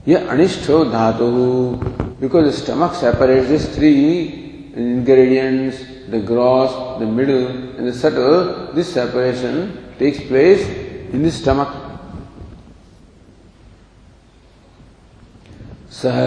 Anishto 0.08 0.86
dhatu. 0.90 2.20
Because 2.20 2.56
the 2.56 2.62
stomach 2.66 2.96
separates 2.96 3.50
these 3.50 3.76
three 3.76 4.74
ingredients, 4.76 5.78
the 6.10 6.20
gross, 6.20 7.00
the 7.00 7.06
middle, 7.06 7.48
and 7.48 7.88
the 7.88 7.94
subtle. 7.94 8.74
This 8.74 8.92
separation 8.94 9.94
takes 10.00 10.20
place 10.22 10.68
in 11.14 11.22
the 11.22 11.32
stomach. 11.32 11.81
सह 16.02 16.18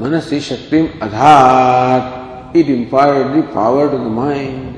मन 0.00 0.18
से 0.20 0.40
शक्ति 0.40 0.78
अधार 1.02 2.56
it 2.58 2.68
imparted 2.70 3.32
the 3.34 3.40
power 3.54 3.88
to 3.90 3.98
the 3.98 4.12
mind 4.18 4.76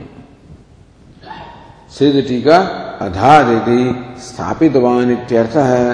सिद्ध 1.98 2.22
टीका 2.28 2.58
अधार 3.06 3.50
यदि 3.52 3.80
स्थापित 4.22 4.76
one 4.76 5.10
इत्यर्थ। 5.12 5.56
है 5.56 5.86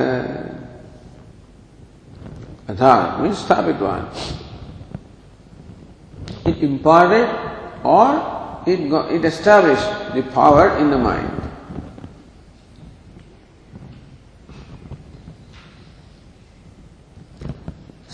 अधार 2.71 3.21
मीन 3.23 3.33
स्थापित 3.35 3.83
वन 3.83 4.07
इट 6.51 6.65
इम्पायर्ड 6.65 7.85
और 7.87 8.69
it 8.69 8.81
it 9.13 9.25
establish 9.25 9.89
the 10.15 10.79
in 10.81 10.91
the 10.91 11.03
mind 11.03 11.46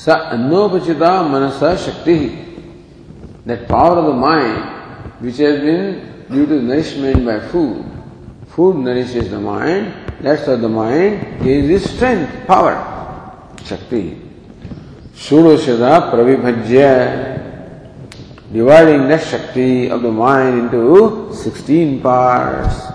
Sa 0.03 0.34
annopachita 0.34 1.22
manasa 1.30 1.78
shakti. 1.78 2.34
That 3.46 3.68
power 3.68 3.98
of 3.98 4.07
the 4.07 4.18
mind, 4.18 4.59
which 5.22 5.36
has 5.38 5.61
been 5.61 6.26
due 6.28 6.44
to 6.44 6.61
nourishment 6.61 7.24
by 7.24 7.38
food. 7.38 7.86
Food 8.48 8.78
nourishes 8.82 9.30
the 9.30 9.38
mind, 9.38 9.94
that's 10.20 10.48
why 10.48 10.57
the 10.57 10.68
mind 10.68 11.44
gains 11.44 11.70
its 11.70 11.94
strength, 11.94 12.48
power, 12.48 12.82
shakti. 13.64 14.18
Shudoshada 15.14 16.11
pravibhajya. 16.11 17.38
Dividing 18.53 19.07
that 19.07 19.22
shakti 19.22 19.88
of 19.88 20.03
the 20.03 20.11
mind 20.11 20.66
into 20.66 21.32
16 21.32 22.03
parts. 22.03 22.90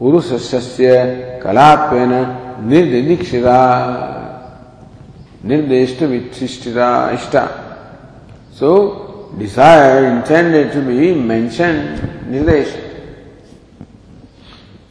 Urusasya 0.00 1.42
kalatpena 1.44 2.56
nirdidikshita. 2.64 4.15
निर्देष्ट 5.44 6.02
विशिष्टिरा 6.02 6.88
इष्ट। 7.14 7.36
So 8.58 8.70
desire 9.38 10.04
intended 10.04 10.72
to 10.72 10.80
be 10.82 11.14
mention 11.14 11.74
निर्देश। 12.30 12.74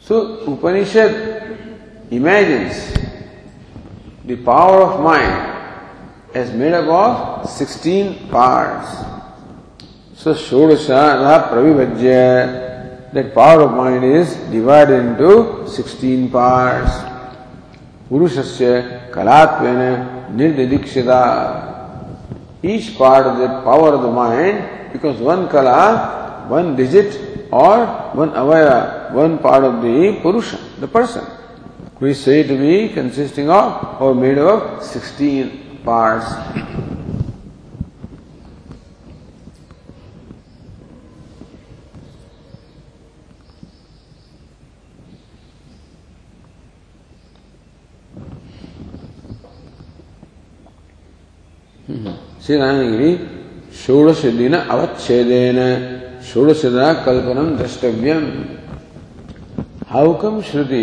So 0.08 0.20
Upanishad 0.52 2.12
imagines 2.12 2.76
the 4.26 4.36
power 4.46 4.80
of 4.82 5.00
mind 5.02 6.36
as 6.36 6.54
made 6.56 6.74
up 6.74 6.88
of 6.98 7.48
sixteen 7.56 8.12
parts 8.32 8.88
so 10.22 10.34
षोडश 10.34 10.90
अतः 10.90 11.36
प्रविभज्य 11.50 12.14
that 13.14 13.32
power 13.34 13.62
of 13.64 13.74
mind 13.76 14.04
is 14.04 14.34
divided 14.50 15.00
into 15.00 15.32
16 15.76 16.26
parts 16.32 17.00
पुरुषस्य 18.08 18.80
कलात्वेन 19.14 19.80
nirdidikshita. 20.30 21.74
Each 22.62 22.96
part 22.96 23.26
of 23.26 23.38
that 23.38 23.64
power 23.64 23.94
of 23.94 24.02
the 24.02 24.10
mind 24.10 24.92
because 24.92 25.20
one 25.20 25.48
kala, 25.48 26.46
one 26.48 26.76
digit 26.76 27.48
or 27.52 27.86
one 28.14 28.30
avaya, 28.30 29.12
one 29.12 29.38
part 29.38 29.64
of 29.64 29.82
the 29.82 30.18
purusha, 30.22 30.58
the 30.80 30.88
person. 30.88 31.24
we 31.98 32.12
say 32.12 32.42
to 32.42 32.56
be 32.58 32.92
consisting 32.92 33.48
of 33.48 34.00
or 34.00 34.14
made 34.14 34.38
of 34.38 34.82
16 34.82 35.80
parts. 35.82 36.26
श्रीनारायणगिरी 52.46 53.14
षोडश 53.84 54.20
दिन 54.38 54.54
अवच्छेदेन 54.54 55.58
षोडशदा 56.26 56.92
कल्पनम 57.06 57.48
द्रष्टव्यम 57.56 58.26
how 59.92 60.12
come 60.22 60.40
shruti 60.50 60.82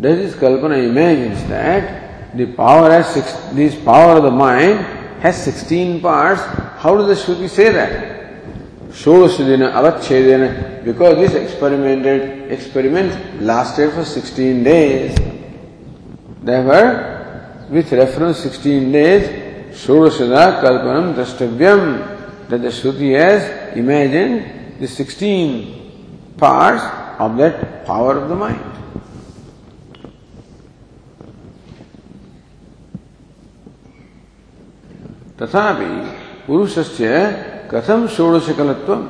does 0.00 0.18
this 0.18 0.34
kalpana 0.34 0.78
imagines 0.88 1.44
that 1.48 2.34
the 2.36 2.46
power 2.46 2.90
has 2.90 3.06
six, 3.14 3.32
this 3.52 3.76
power 3.84 4.16
of 4.16 4.24
the 4.24 4.30
mind 4.32 4.80
has 5.20 5.36
16 5.44 6.00
parts 6.00 6.40
how 6.82 6.96
does 6.96 7.06
the 7.06 7.14
shruti 7.22 7.48
say 7.48 7.70
that 7.70 7.94
षोडशदिन 9.04 9.62
अवच्छेदेन 9.70 10.84
because 10.84 11.16
this 11.22 11.34
experimented 11.44 12.50
experiment 12.58 13.40
lasted 13.40 13.92
for 13.92 14.04
16 14.04 14.64
days 14.64 15.16
therefore 16.42 16.86
with 17.70 17.92
reference 17.92 18.38
16 18.50 18.92
days 18.92 19.43
Shodashada 19.74 20.62
Kalpanam 20.62 21.14
Drashtavyam 21.14 22.48
that 22.48 22.62
the 22.62 22.68
Shruti 22.68 23.18
has 23.18 23.76
imagined 23.76 24.80
the 24.80 24.86
16 24.86 26.34
parts 26.36 26.84
of 27.18 27.36
that 27.36 27.84
power 27.84 28.16
of 28.18 28.28
the 28.28 28.36
mind. 28.36 28.74
तथापि 35.40 35.86
पुरुषस्य 36.46 37.10
कथम 37.70 38.06
षोडशकलत्वम 38.16 39.08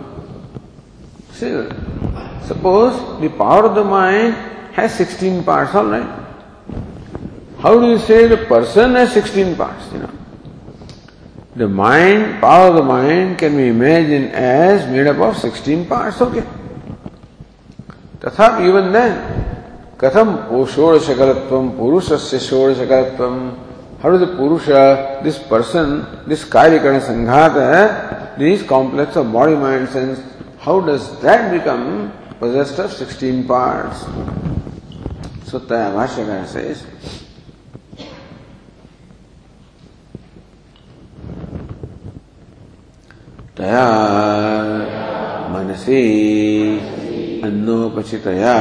suppose 2.48 3.20
the 3.20 3.28
power 3.28 3.64
of 3.66 3.74
the 3.74 3.84
mind 3.84 4.34
has 4.72 4.94
16 4.94 5.44
parts 5.44 5.74
all 5.74 5.86
right 5.86 6.08
how 7.58 7.78
do 7.78 7.86
you 7.88 7.98
say 7.98 8.26
the 8.26 8.36
person 8.46 8.94
has 8.94 9.12
16 9.12 9.56
parts 9.56 9.92
you 9.92 9.98
know 9.98 10.03
The 11.56 11.68
mind, 11.68 12.40
power 12.40 12.68
of 12.68 12.74
the 12.76 12.82
mind 12.82 13.38
can 13.38 13.56
be 13.56 13.68
imagined 13.68 14.32
as 14.32 14.90
made 14.90 15.06
up 15.06 15.18
of 15.18 15.36
16 15.36 15.86
parts, 15.86 16.20
okay. 16.20 16.44
तथा 18.20 18.60
even 18.66 18.92
then, 18.92 19.14
katham 19.98 20.48
षोडशकलत्वम 20.50 21.70
पुरुषस्य 21.78 22.38
षोडशकलत्वम 22.38 23.64
how 24.04 24.10
does 24.10 24.20
the 24.20 24.36
purusha, 24.36 25.20
this 25.24 25.38
person, 25.38 26.04
this 26.26 26.44
karikana 26.44 27.00
sanghata, 27.00 28.36
this 28.36 28.62
complex 28.62 29.16
of 29.16 29.32
body, 29.32 29.54
mind, 29.54 29.88
sense, 29.88 30.20
how 30.58 30.78
does 30.78 31.18
that 31.22 31.50
become 31.50 32.12
possessed 32.38 32.78
of 32.80 32.92
16 32.92 33.46
parts? 33.46 34.00
So 35.48 35.58
Taya 35.58 35.94
Bhashyakara 35.94 36.46
says, 36.46 36.84
तया 43.58 43.82
मनसी 45.50 45.98
अन्नोपचितया 47.44 48.54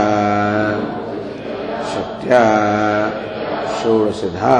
शक्त्या 1.93 2.41
षोडशधा 3.77 4.57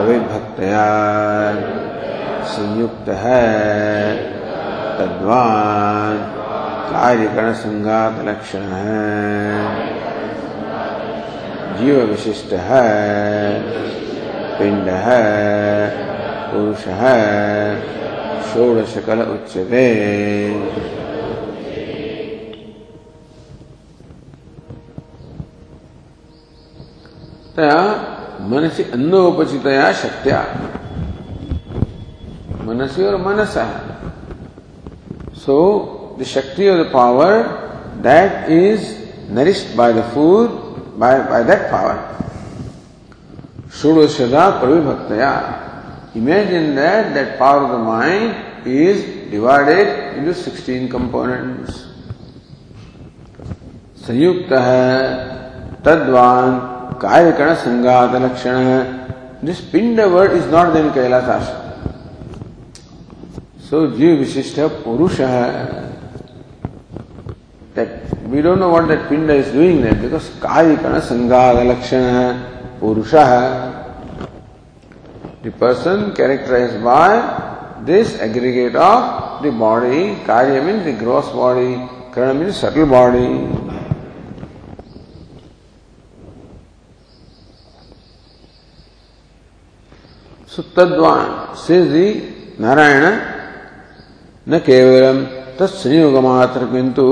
अविभक्तया 0.00 0.86
संयुक्त 2.54 3.08
है 3.22 3.44
तद्वान 4.98 6.18
कार्यकरण 6.90 7.52
संगात 7.62 8.20
लक्षण 8.28 8.66
है 8.72 9.06
जीव 11.78 12.02
विशिष्ट 12.10 12.52
है 12.70 12.84
पिंड 14.58 14.88
है 15.06 15.24
पुरुष 16.50 16.86
है 17.00 17.99
שורש 18.52 18.96
הכל 18.96 19.20
העוצבי. 19.20 19.88
मनसी 28.50 28.82
अन्न 28.92 29.14
उपचित 29.14 29.66
शक्त्या। 30.02 30.40
मनसी 32.66 33.04
और 33.04 33.16
मनस। 33.16 33.56
So 35.44 35.56
the 36.20 36.24
shakti 36.24 36.68
of 36.68 36.78
the 36.78 36.90
power 36.92 37.32
that 38.06 38.50
is 38.50 38.82
nourished 39.34 39.76
by 39.76 39.92
the 39.92 40.02
food 40.14 40.48
by 41.00 41.18
by 41.30 41.44
that 41.44 41.62
power 41.72 41.96
षोड़शदा 43.80 44.48
प्रविभक्तया। 44.60 45.32
Imagine 46.14 46.74
that 46.74 47.14
that 47.14 47.38
power 47.38 47.62
of 47.64 47.70
the 47.70 47.78
mind 47.78 48.66
is 48.66 49.30
divided 49.30 50.18
into 50.18 50.34
16 50.34 50.88
components. 50.88 51.86
संयुक्त 54.06 54.52
है 54.52 55.82
तद्वान 55.84 56.58
कार्यकरण 57.02 57.54
संगात 57.54 58.14
लक्षण 58.22 58.56
है 58.68 58.78
this 59.44 59.60
pind 59.72 60.00
word 60.14 60.32
is 60.36 60.48
not 60.54 60.72
then 60.74 60.90
Kailash 60.92 61.50
so 63.68 63.86
जीव 63.96 64.16
विशिष्ट 64.18 64.60
पुरुष 64.84 65.20
है 65.20 65.80
that 67.74 67.88
we 68.28 68.42
don't 68.42 68.58
know 68.58 68.70
what 68.70 68.88
that 68.88 69.08
pinda 69.08 69.34
is 69.34 69.52
doing 69.52 69.80
there 69.82 69.94
because 69.94 70.30
karikana 70.40 71.00
sangha 71.00 71.42
lakshana 71.68 72.24
purusha 72.80 73.24
The 75.42 75.50
person 75.52 76.14
characterized 76.14 76.84
by 76.84 77.82
this 77.84 78.18
aggregate 78.20 78.76
of 78.76 79.42
the 79.42 79.50
body, 79.50 80.16
karya 80.26 80.64
means 80.64 80.84
the 80.84 80.92
gross 80.92 81.30
body, 81.30 81.76
karana 82.12 82.38
means 82.38 82.56
subtle 82.56 82.86
body. 82.86 83.48
So 90.46 90.62
Tadvan 90.62 91.56
says 91.56 91.88
the 91.88 92.58
Narayana, 92.58 93.38
न 94.48 94.58
केवलम 94.66 95.18
तत्संयोग 95.58 96.14
मात्र 96.24 96.66
किंतु 96.72 97.06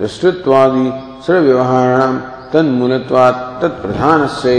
दृष्टत्वादि 0.00 0.86
सर्वव्यवहाराणाम 1.26 2.16
तन्मूलत्वात् 2.52 3.40
तत्प्रधानस्य 3.62 4.52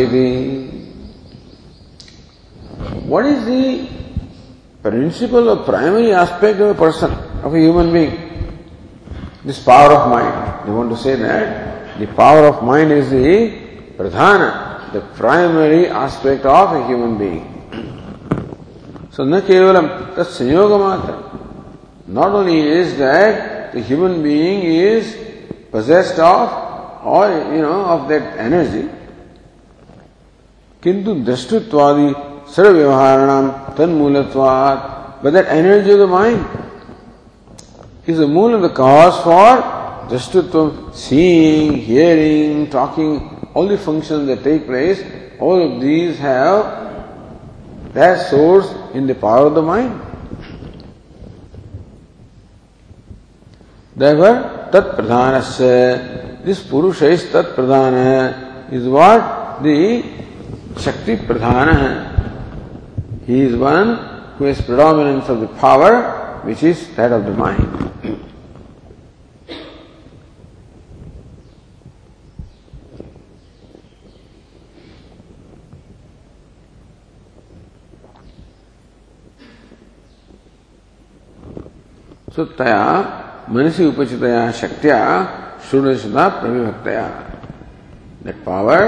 What 2.90 3.26
is 3.26 3.46
the 3.46 3.88
principal 4.82 5.50
or 5.50 5.64
primary 5.64 6.14
aspect 6.14 6.60
of 6.60 6.70
a 6.70 6.74
person, 6.74 7.12
of 7.44 7.54
a 7.54 7.60
human 7.60 7.94
being? 7.94 8.18
This 9.46 9.60
power 9.64 9.92
of 9.94 10.10
mind. 10.10 10.68
They 10.68 10.72
want 10.72 10.90
to 10.90 10.98
say 10.98 11.16
that 11.16 12.00
the 12.00 12.08
power 12.08 12.46
of 12.48 12.64
mind 12.64 12.92
is 12.92 13.10
the 13.10 13.52
pradhana, 13.98 14.92
the 14.94 15.02
primary 15.16 15.88
aspect 15.88 16.46
of 16.46 16.76
a 16.76 16.88
human 16.88 17.18
being. 17.18 17.46
So, 19.12 19.24
na 19.24 19.42
kevalam 19.42 20.16
tat 20.16 20.28
sanyoga 20.28 22.08
Not 22.08 22.32
only 22.32 22.60
is 22.60 22.98
that 22.98 23.74
the 23.74 23.82
human 23.82 24.24
being 24.24 24.64
is 24.64 25.18
possessed 25.72 26.18
of 26.20 27.06
or 27.06 27.30
you 27.54 27.62
know 27.62 27.86
of 27.86 28.08
that 28.10 28.38
energy, 28.38 28.90
किंतु 30.84 31.14
दृष्टत्वादि 31.28 32.29
व्यवहारणम 32.58 33.50
तन्मूलत्वात् 33.78 35.00
but 35.22 35.34
that 35.34 35.48
energy 35.48 35.92
of 35.92 36.00
the 36.00 36.08
mind 36.08 36.46
is 38.08 38.18
the 38.18 38.28
mool 38.28 38.56
of 38.56 38.62
the 38.62 38.70
cause 38.70 39.22
for 39.22 39.80
drashtutvam, 40.10 40.94
seeing, 40.96 41.74
hearing, 41.74 42.70
talking, 42.70 43.48
all 43.54 43.68
the 43.68 43.78
functions 43.78 44.28
that 44.28 44.44
take 44.44 44.66
place, 44.66 45.04
all 45.40 45.62
of 45.62 45.82
these 45.82 46.18
have 46.18 47.94
their 47.94 48.18
source 48.18 48.74
in 48.94 49.06
the 49.06 49.14
power 49.14 49.48
of 49.48 49.54
the 49.56 49.62
mind. 49.62 50.02
Therefore, 53.96 54.70
tat 54.72 54.98
pradhanasya, 54.98 56.44
this 56.44 56.64
purusha 56.64 57.10
is 57.10 57.30
tat 57.32 57.48
pradhana, 57.48 58.72
is 58.72 58.88
what 58.88 59.62
the 59.62 60.02
Shakti 60.78 61.18
pradhana 61.18 62.09
He 63.30 63.42
is 63.42 63.56
one 63.56 63.90
who 64.38 64.46
has 64.46 64.60
predominance 64.60 65.30
of 65.30 65.40
the 65.40 65.48
power 65.62 66.42
which 66.42 66.64
is 66.64 66.96
that 66.96 67.12
of 67.12 67.26
the 67.26 67.34
mind. 67.38 67.70
तो 82.34 82.46
तया 82.58 82.82
मनसी 83.54 83.86
उपचितया 83.86 84.52
शक्त्या 84.58 85.00
षोडशता 85.70 86.28
प्रविभक्तया 86.42 87.08
that 88.26 88.44
power 88.46 88.86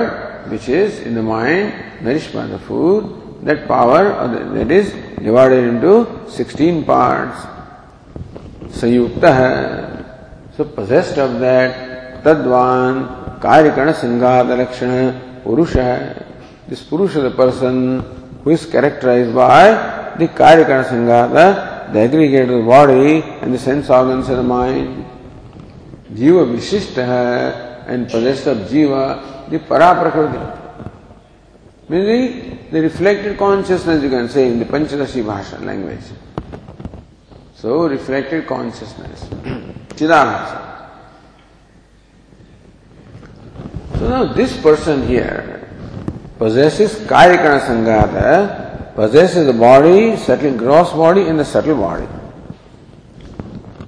which 0.49 0.69
is 0.69 1.03
in 1.07 1.15
the 1.15 1.29
mind 1.29 2.05
nourish 2.07 2.35
by 2.35 2.47
the 2.53 2.59
food 2.67 3.20
that 3.43 3.67
power 3.67 4.27
that 4.53 4.71
is 4.71 4.91
divided 5.21 5.63
into 5.63 6.07
16 6.29 6.85
parts. 6.85 7.45
Sayukta 8.69 10.01
So 10.55 10.65
possessed 10.65 11.17
of 11.17 11.39
that, 11.39 12.23
Tadvan, 12.23 13.39
Karyakana 13.39 13.93
Sangata 13.93 14.57
Lakshana, 14.57 15.41
Purusha. 15.43 16.25
This 16.67 16.83
Purusha, 16.83 17.21
the 17.21 17.31
person 17.31 18.01
who 18.43 18.51
is 18.51 18.65
characterized 18.65 19.33
by 19.33 20.15
the 20.17 20.27
Karyakana 20.27 20.85
Sangata, 20.85 21.91
the 21.93 21.99
aggregate 21.99 22.49
of 22.49 22.59
the 22.59 22.63
body 22.63 23.21
and 23.41 23.53
the 23.53 23.59
sense 23.59 23.89
organs 23.89 24.29
of 24.29 24.37
the 24.37 24.43
mind. 24.43 25.05
Jiva 26.13 26.45
Vishishta 26.53 27.87
and 27.87 28.09
possessed 28.09 28.47
of 28.47 28.57
jiva, 28.69 29.49
the 29.49 29.59
para 29.59 29.99
prakriti. 29.99 30.60
Meaning 31.91 32.69
the 32.71 32.81
reflected 32.83 33.37
consciousness, 33.37 34.01
you 34.01 34.09
can 34.09 34.29
say 34.29 34.47
in 34.47 34.59
the 34.59 34.63
Panchadashi 34.63 35.25
Bhasha 35.25 35.57
language. 35.57 36.05
So, 37.53 37.85
reflected 37.85 38.47
consciousness. 38.47 39.23
Chidabhasa. 39.99 40.69
So 43.99 44.07
now 44.07 44.23
this 44.31 44.55
person 44.61 45.05
here 45.05 45.67
possesses 46.37 46.95
Karikana 46.95 47.59
Sangata, 47.59 48.95
possesses 48.95 49.45
the 49.45 49.53
body, 49.53 50.15
subtle 50.15 50.55
gross 50.55 50.93
body 50.93 51.27
and 51.27 51.37
the 51.37 51.43
subtle 51.43 51.75
body. 51.75 52.07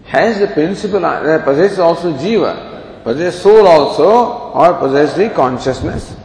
Has 0.07 0.39
the 0.39 0.47
principle, 0.47 1.05
uh, 1.05 1.41
possesses 1.41 1.79
also 1.79 2.11
jiva, 2.17 3.01
possess 3.05 3.41
soul 3.41 3.65
also 3.65 4.51
or 4.51 4.73
possesses 4.73 5.15
the 5.15 5.29
consciousness 5.29 6.17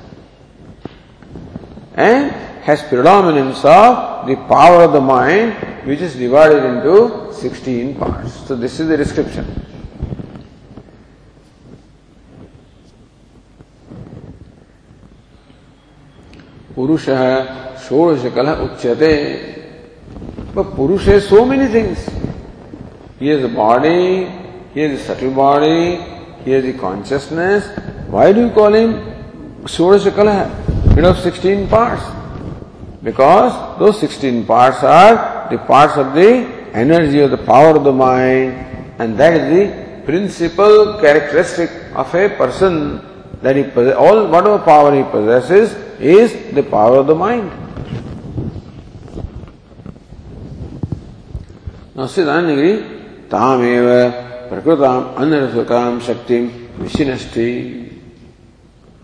and 1.98 2.30
has 2.62 2.82
predominance 2.82 3.64
of 3.64 4.26
the 4.26 4.36
power 4.46 4.82
of 4.82 4.92
the 4.92 5.00
mind 5.00 5.52
which 5.84 6.00
is 6.00 6.14
divided 6.14 6.64
into 6.64 7.32
16 7.32 7.96
parts. 7.96 8.32
So 8.46 8.54
this 8.56 8.80
is 8.80 8.88
the 8.88 8.96
description. 8.96 9.46
पुरुष 16.76 17.08
षोड़श 17.84 18.24
कल 18.34 18.48
उच्यते 18.48 19.14
but 20.58 20.74
Purush 20.74 21.04
has 21.04 21.28
so 21.28 21.44
many 21.44 21.68
things. 21.68 22.08
He 23.20 23.28
has 23.28 23.44
a 23.44 23.48
body, 23.48 24.26
he 24.74 24.80
has 24.80 25.00
a 25.00 25.04
subtle 25.04 25.30
body, 25.30 25.96
he 26.44 26.50
has 26.50 26.64
the 26.64 26.72
consciousness. 26.72 27.64
Why 28.08 28.32
do 28.32 28.40
you 30.96 31.04
of 31.06 31.18
16 31.18 31.68
parts. 31.68 32.02
Because 33.02 33.78
those 33.78 34.00
16 34.00 34.44
parts 34.46 34.82
are 34.82 35.48
the 35.50 35.58
parts 35.58 35.96
of 35.96 36.14
the 36.14 36.46
energy 36.74 37.20
of 37.20 37.30
the 37.30 37.38
power 37.38 37.76
of 37.76 37.84
the 37.84 37.92
mind, 37.92 38.52
and 38.98 39.16
that 39.18 39.34
is 39.34 39.44
the 39.54 40.02
principal 40.04 40.98
characteristic 41.00 41.70
of 41.94 42.12
a 42.14 42.28
person 42.30 43.00
that 43.42 43.56
he 43.56 43.62
possesses, 43.62 43.96
all 43.96 44.26
whatever 44.28 44.58
power 44.58 44.94
he 44.94 45.02
possesses 45.10 45.74
is 46.00 46.54
the 46.54 46.62
power 46.62 46.98
of 46.98 47.06
the 47.06 47.14
mind. 47.14 47.50
Now 51.94 52.06
Siddhanagiri, 52.06 53.28
tameva 53.28 54.28
प्रकृताम 54.48 55.02
अनरसकाम 55.22 55.98
शक्ति 56.00 56.38
विशिनष्टि 56.80 57.50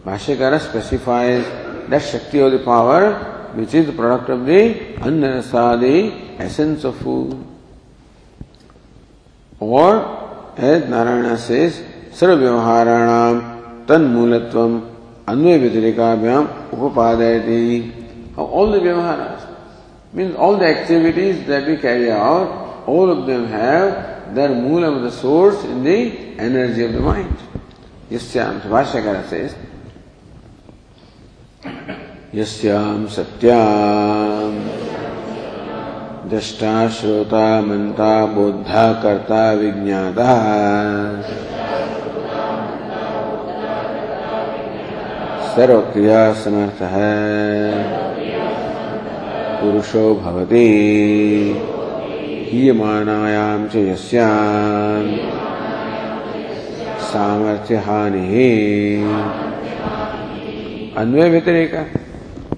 भाष्यकार 0.07 0.59
specifies 0.61 1.45
that 1.89 2.03
Shakti 2.03 2.41
or 2.41 2.51
the 2.51 2.59
power 2.59 3.35
which 3.55 3.72
is 3.72 3.87
the 3.87 3.93
product 3.93 4.28
of 4.30 4.47
the 4.47 4.74
anarasa, 4.99 5.78
the 5.80 6.43
essence 6.43 6.82
of 6.85 6.97
food. 6.99 7.37
Or, 9.61 10.53
as 10.57 10.89
Narayana 10.89 11.39
says, 11.39 11.82
सर्वव्यवहाराणाम 12.14 13.37
तन्मूलत्वम 13.87 14.72
Anvay 15.28 15.59
व्यतिरिकाभ्याम 15.59 16.49
upapadayati. 16.72 18.37
All 18.37 18.70
the 18.70 18.78
vyavaharas 18.78 19.47
means 20.12 20.35
all 20.37 20.57
the 20.57 20.66
activities 20.66 21.47
that 21.47 21.66
we 21.66 21.76
carry 21.76 22.11
out, 22.11 22.85
all 22.87 23.11
of 23.11 23.26
them 23.26 23.47
have 23.47 24.35
their 24.35 24.51
moolam, 24.51 25.03
the 25.03 25.11
source 25.11 25.62
in 25.64 25.85
the 25.85 26.39
energy 26.39 26.85
of 26.85 26.93
the 26.93 27.01
mind. 27.01 27.37
Yasyam, 28.11 28.62
so 28.62 29.28
says, 29.28 29.55
यस्याम 32.35 33.07
सत्याम 33.07 34.69
दृष्टा 36.31 36.89
श्रोता 36.89 37.61
मंता 37.61 38.27
बोधा 38.27 38.93
कर्ता 38.93 39.53
विज्ञाता। 39.53 40.53
सर्वक्रिया 45.57 46.33
समर्थ। 46.33 46.83
है 46.83 47.73
पुरुषो 49.61 50.15
भवती। 50.15 51.62
हीयमानायां 52.53 53.69
च 53.69 53.77
यस्याम् 53.77 55.17
सामर्थ्यहानिः। 57.01 59.44
अन्वय 60.97 61.29
व्यतिरेक 61.31 61.73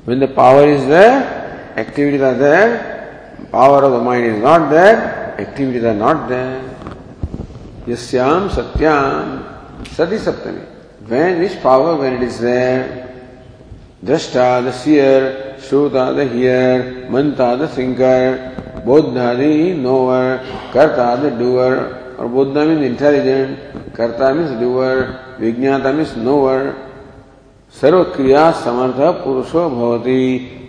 when 0.09 0.27
power 0.37 0.69
is 0.69 0.85
there 0.89 1.13
activities 1.81 2.25
are 2.25 2.35
there 2.41 2.75
power 3.53 3.85
of 3.85 3.93
the 3.93 4.03
mind 4.05 4.27
is 4.27 4.43
not 4.43 4.69
there 4.71 4.95
activities 5.41 5.87
are 5.87 5.95
not 5.95 6.29
there 6.29 7.91
यश्याम 7.93 8.49
सत्याम 8.57 9.33
सदी 9.97 10.19
सप्तमी 10.27 10.65
when 11.11 11.43
is 11.45 11.57
power 11.65 11.99
when 12.03 12.15
it 12.15 12.23
is 12.29 12.41
there 12.43 13.05
दृष्टा 14.05 14.49
द 14.61 14.73
सियर 14.83 15.29
श्रोता 15.69 16.11
द 16.13 16.31
हियर 16.33 17.09
मंता 17.13 17.55
द 17.57 17.69
सिंगर 17.75 18.39
बोध 18.87 19.15
the 19.39 19.53
knower 19.83 20.27
the 20.77 21.37
doer 21.39 21.79
और 22.19 22.27
बोध 22.35 22.59
mean 22.59 22.83
intelligent 22.85 23.95
करता 23.97 24.33
means 24.35 24.61
doer 24.61 25.07
विज्ञाता 25.41 25.93
मीन्स 25.93 26.17
नोवर 26.19 26.61
सर्व 27.81 28.03
क्रिया 28.17 28.51
समर्थ 28.65 29.01
पुरुषो 29.25 29.69
भवती। 29.71 30.23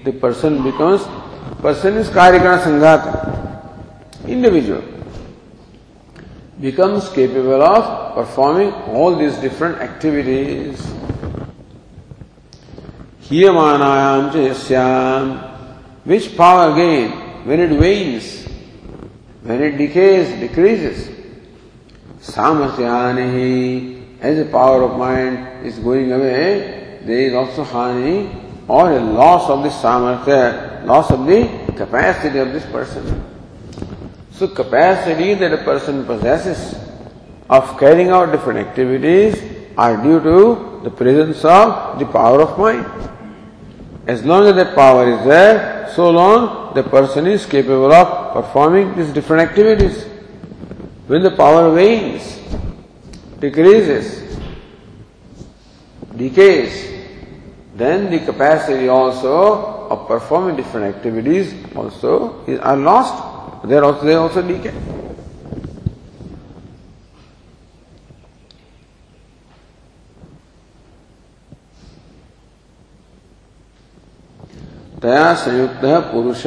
The 0.05 0.13
person 0.21 0.53
becomes 0.63 1.01
person 1.63 1.97
is 1.99 2.13
कार्य 2.13 2.39
का 2.39 2.57
संघात। 2.65 3.03
Individual 4.29 4.81
becomes 6.61 7.07
capable 7.13 7.61
of 7.61 7.85
performing 8.15 8.71
all 9.01 9.15
these 9.15 9.41
different 9.41 9.81
activities 9.81 10.81
हियमानायाम 13.29 14.29
च 14.33 14.35
which 16.07 16.27
power 16.37 16.71
again 16.71 17.13
when 17.47 17.63
it 17.63 17.71
wanes 17.79 18.25
when 19.45 19.63
it 19.65 19.77
decays 19.77 20.39
decreases 20.39 21.09
सामर्थ्यान 22.25 23.17
he 23.35 23.53
as 24.25 24.39
a 24.39 24.43
power 24.53 24.81
of 24.83 24.97
mind 24.99 25.65
is 25.67 25.81
going 25.83 26.11
away 26.11 26.33
there 27.05 27.19
is 27.19 27.33
also 27.33 27.63
hani 27.63 28.43
or 28.67 28.91
a 28.91 28.99
loss 28.99 29.49
of 29.49 29.63
the 29.63 29.69
samarthya, 29.69 30.85
loss 30.85 31.11
of 31.11 31.25
the 31.25 31.73
capacity 31.75 32.39
of 32.39 32.51
this 32.51 32.65
person. 32.65 33.23
So 34.31 34.47
capacity 34.47 35.33
that 35.35 35.53
a 35.53 35.63
person 35.63 36.05
possesses 36.05 36.75
of 37.49 37.79
carrying 37.79 38.09
out 38.09 38.31
different 38.31 38.59
activities 38.59 39.41
are 39.77 39.95
due 40.01 40.19
to 40.19 40.81
the 40.83 40.89
presence 40.89 41.43
of 41.45 41.99
the 41.99 42.05
power 42.05 42.41
of 42.41 42.57
mind. 42.57 42.85
As 44.05 44.23
long 44.25 44.45
as 44.47 44.55
that 44.55 44.75
power 44.75 45.09
is 45.09 45.25
there, 45.25 45.89
so 45.95 46.09
long 46.09 46.73
the 46.73 46.83
person 46.83 47.25
is 47.27 47.45
capable 47.45 47.91
of 47.91 48.33
performing 48.33 48.95
these 48.95 49.11
different 49.11 49.49
activities. 49.49 50.03
When 51.07 51.23
the 51.23 51.31
power 51.31 51.73
wanes, 51.73 52.39
decreases, 53.39 54.26
decays, 56.17 56.91
then 57.75 58.09
the 58.09 58.19
capacity 58.19 58.87
also 58.87 59.87
of 59.89 60.07
performing 60.07 60.55
different 60.55 60.95
activities 60.95 61.53
also 61.75 62.43
is, 62.45 62.59
are 62.59 62.77
lost. 62.77 63.67
They 63.67 63.77
also 63.77 64.05
they 64.05 64.15
also 64.15 64.41
decay. 64.41 64.73
तया 75.01 75.33
संयुक्त 75.39 75.83
पुरुष 76.11 76.43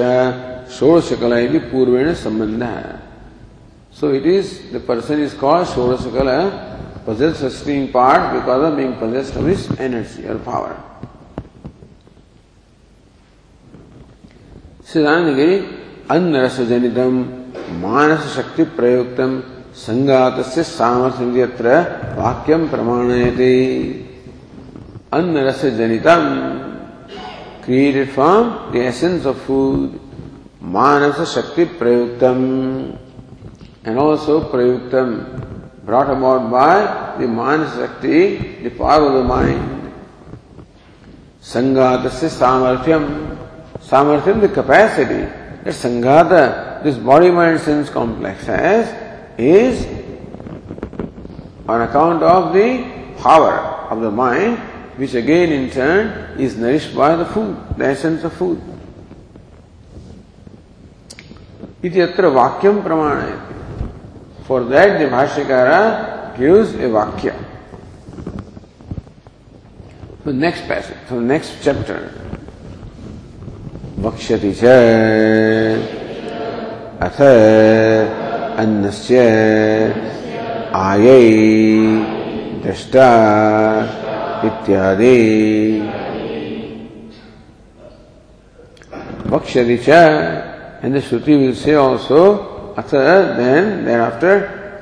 षोड़श 0.78 1.12
कला 1.20 1.36
भी 1.52 1.58
पूर्वेण 1.70 2.12
संबंध 2.18 2.62
है 2.62 2.98
So 3.92 4.14
it 4.14 4.24
is, 4.24 4.70
the 4.72 4.80
person 4.80 5.20
is 5.20 5.34
called 5.34 5.66
Shodasakala, 5.66 6.79
possessed 7.10 7.40
sustaining 7.40 7.90
part 7.90 8.32
because 8.38 8.62
of 8.70 8.76
being 8.76 8.94
possessed 9.02 9.34
of 9.34 9.46
his 9.46 9.66
energy 9.88 10.26
or 10.28 10.38
power. 10.50 10.76
सिद्धांतगिरी 14.90 15.56
अन्न 16.10 16.36
रस 16.44 16.56
जनितम 16.68 17.18
मानस 17.82 18.24
शक्ति 18.36 18.64
प्रयुक्तम 18.78 19.38
संगात 19.86 20.40
से 20.54 20.62
सामर्थ्य 20.70 21.76
वाक्यम 22.16 22.66
प्रमाणयते 22.70 23.52
अन्न 25.18 25.44
रस 25.48 25.64
जनितम 25.78 26.26
created 27.64 28.10
from 28.10 28.72
the 28.72 28.80
essence 28.80 29.24
of 29.24 29.40
food, 29.42 30.00
manasa 30.60 31.24
shakti 31.24 31.66
prayuktam, 31.66 32.98
and 33.84 33.98
also 33.98 34.40
prayuktam, 34.52 35.59
brought 35.90 36.08
about 36.08 36.48
by 36.52 37.18
the 37.18 37.26
manasa 37.26 37.88
shakti, 37.88 38.62
the 38.62 38.70
power 38.70 39.08
of 39.08 39.14
the 39.14 39.24
mind. 39.24 39.92
Sangatasya 41.42 42.28
samarthyam, 42.30 43.36
samarthyam, 43.80 44.40
the 44.40 44.48
capacity 44.48 45.22
that 45.64 45.74
sangata, 45.74 46.84
this 46.84 46.96
body 46.96 47.32
mind 47.32 47.58
sense 47.58 47.90
complex 47.90 48.46
has, 48.46 48.86
is 49.36 49.84
on 51.68 51.82
account 51.82 52.22
of 52.22 52.54
the 52.54 52.70
power 53.18 53.58
of 53.90 54.00
the 54.00 54.12
mind 54.12 54.58
which 54.96 55.14
again 55.14 55.50
in 55.50 55.70
turn 55.70 56.38
is 56.38 56.56
nourished 56.56 56.94
by 56.94 57.16
the 57.16 57.26
food, 57.26 57.56
the 57.76 57.86
essence 57.86 58.22
of 58.22 58.32
food. 58.32 58.62
इति 61.82 62.00
अत्र 62.00 62.26
वाक्यम 62.36 62.82
प्रमाणयति 62.82 63.49
for 64.50 64.62
that 64.70 64.98
the 65.00 65.10
bhashyakar 65.10 65.68
gives 66.36 66.74
a 66.74 66.88
vakya. 66.88 67.34
The 70.24 70.32
next 70.32 70.66
passage, 70.66 70.96
so 71.08 71.20
next 71.20 71.52
chapter. 71.62 71.98
वक्ष्यति 74.04 74.52
च 74.60 74.64
अथ 77.06 77.18
अन्नस्य 78.62 79.18
आयै 80.82 81.24
दृष्टा 82.64 83.08
इत्यादि 84.50 85.16
Vakshati 89.30 89.84
cha, 89.84 90.80
and 90.82 90.92
the 90.92 90.98
Shruti 90.98 91.38
will 91.38 91.54
say 91.54 91.74
also, 91.74 92.59
अथ 92.80 92.94
देन 93.36 93.84
देन 93.84 94.00
आफ्टर 94.00 94.36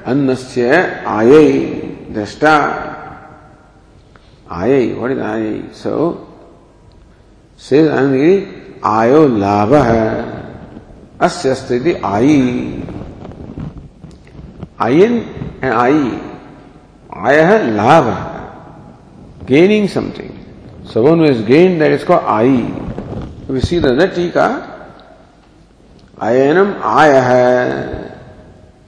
अन्नस्य 0.07 0.83
आए 1.09 1.45
दृष्टा 2.15 2.55
आए 4.53 4.81
वॉट 4.95 5.11
इज़ 5.11 5.21
आए 5.21 5.53
सो 5.75 5.95
सेज 7.61 7.89
आयो 8.87 9.27
लाभः 9.39 9.91
अस्य 11.21 11.55
स्थिति 11.55 11.93
आई 12.05 12.39
आयन 14.83 15.17
एंड 15.65 15.73
आई 15.73 16.11
आय 17.19 17.41
है 17.43 17.59
लाभ 17.75 18.05
gaining 19.47 19.89
something 19.89 20.87
so 20.93 21.25
is 21.25 21.43
gain 21.45 21.79
that 21.79 21.93
is 21.93 22.05
called 22.05 22.27
I 22.31 22.57
we 23.51 23.61
see 23.61 23.81
the 23.81 23.97
Ayanam 26.19 26.81
ayaha. 26.81 28.19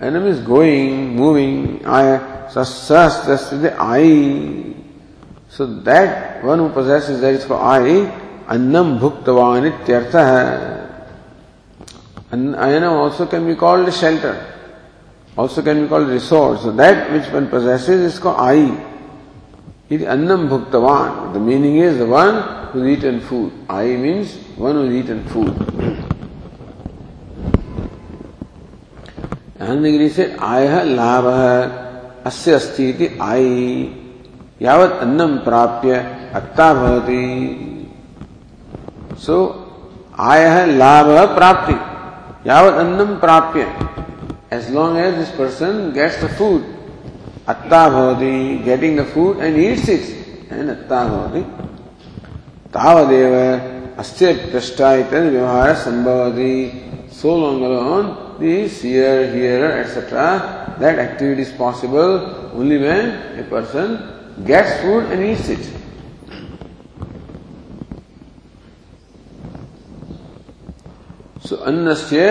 Ayanam 0.00 0.26
is 0.26 0.40
going, 0.40 1.14
moving. 1.14 1.84
Aya. 1.86 2.48
Sasas, 2.50 3.26
that's 3.26 3.50
the 3.50 3.72
ai. 3.80 4.74
So 5.48 5.66
that 5.82 6.42
one 6.42 6.58
who 6.58 6.70
possesses 6.70 7.20
that 7.20 7.34
is 7.34 7.44
called 7.44 7.62
ai. 7.62 8.10
Annam 8.48 8.98
bhuktavan 8.98 9.70
ityartha. 9.70 10.88
Ayanam 12.32 12.92
also 12.92 13.26
can 13.26 13.46
be 13.46 13.54
called 13.54 13.92
shelter. 13.94 14.46
Also 15.36 15.62
can 15.62 15.82
be 15.82 15.88
called 15.88 16.08
resource. 16.08 16.62
So 16.62 16.72
that 16.72 17.12
which 17.12 17.30
one 17.32 17.48
possesses 17.48 18.14
is 18.14 18.18
called 18.18 18.40
ai. 18.40 18.86
It 19.88 20.02
annam 20.02 20.48
bhuktavan. 20.48 21.32
The 21.32 21.38
meaning 21.38 21.76
is 21.76 21.98
the 21.98 22.06
one 22.06 22.70
who 22.72 22.82
has 22.82 22.98
eaten 22.98 23.20
food. 23.20 23.52
I 23.68 23.86
means 23.94 24.34
one 24.56 24.74
who 24.74 24.84
has 24.86 24.94
eaten 24.94 25.24
food. 25.28 25.99
अन्नगिरी 29.60 30.08
से 30.08 30.24
आय 30.42 30.84
लाभ। 30.86 31.26
अस्य 32.26 32.52
अस्ति 32.52 32.88
इति 32.88 33.06
आय 33.22 33.44
यावत् 34.62 35.00
अन्नं 35.00 35.36
प्राप्य 35.38 35.94
अत्ता 36.34 36.72
भवति। 36.74 37.24
सो 39.18 39.36
so, 39.36 40.20
आय 40.20 40.66
लाभ 40.66 41.06
प्राप्ति। 41.34 41.74
यावत् 42.48 42.78
अन्नं 42.78 43.10
प्राप्य 43.20 43.66
as 44.52 44.70
long 44.74 44.98
as 44.98 45.14
this 45.14 45.28
person 45.38 45.90
gets 45.94 46.22
the 46.24 46.28
food 46.38 46.60
अत्ता 47.48 47.88
भवति 47.88 48.62
getting 48.64 48.98
the 49.00 49.04
food 49.04 49.40
and 49.40 49.58
eats 49.58 49.88
it 49.88 50.52
and 50.52 50.70
अत्ता 50.70 51.04
भवति। 51.04 51.42
तावदेव 52.74 53.34
अस्य 53.98 54.32
पृष्ठा 54.52 54.92
इति 54.94 55.20
व्यवहार 55.28 55.74
संभवति 55.74 56.54
so 57.12 57.36
long 57.40 57.62
alone 57.64 58.04
the 58.40 58.68
seer, 58.68 59.30
hearer, 59.32 59.80
etc., 59.80 60.76
that 60.78 60.98
activity 60.98 61.42
is 61.42 61.52
possible 61.52 62.50
only 62.54 62.78
when 62.78 63.38
a 63.38 63.44
person 63.44 64.44
gets 64.44 64.80
food 64.80 65.04
and 65.12 65.22
eats 65.22 65.48
it. 65.48 65.76
So, 71.42 71.58
annasya, 71.58 72.28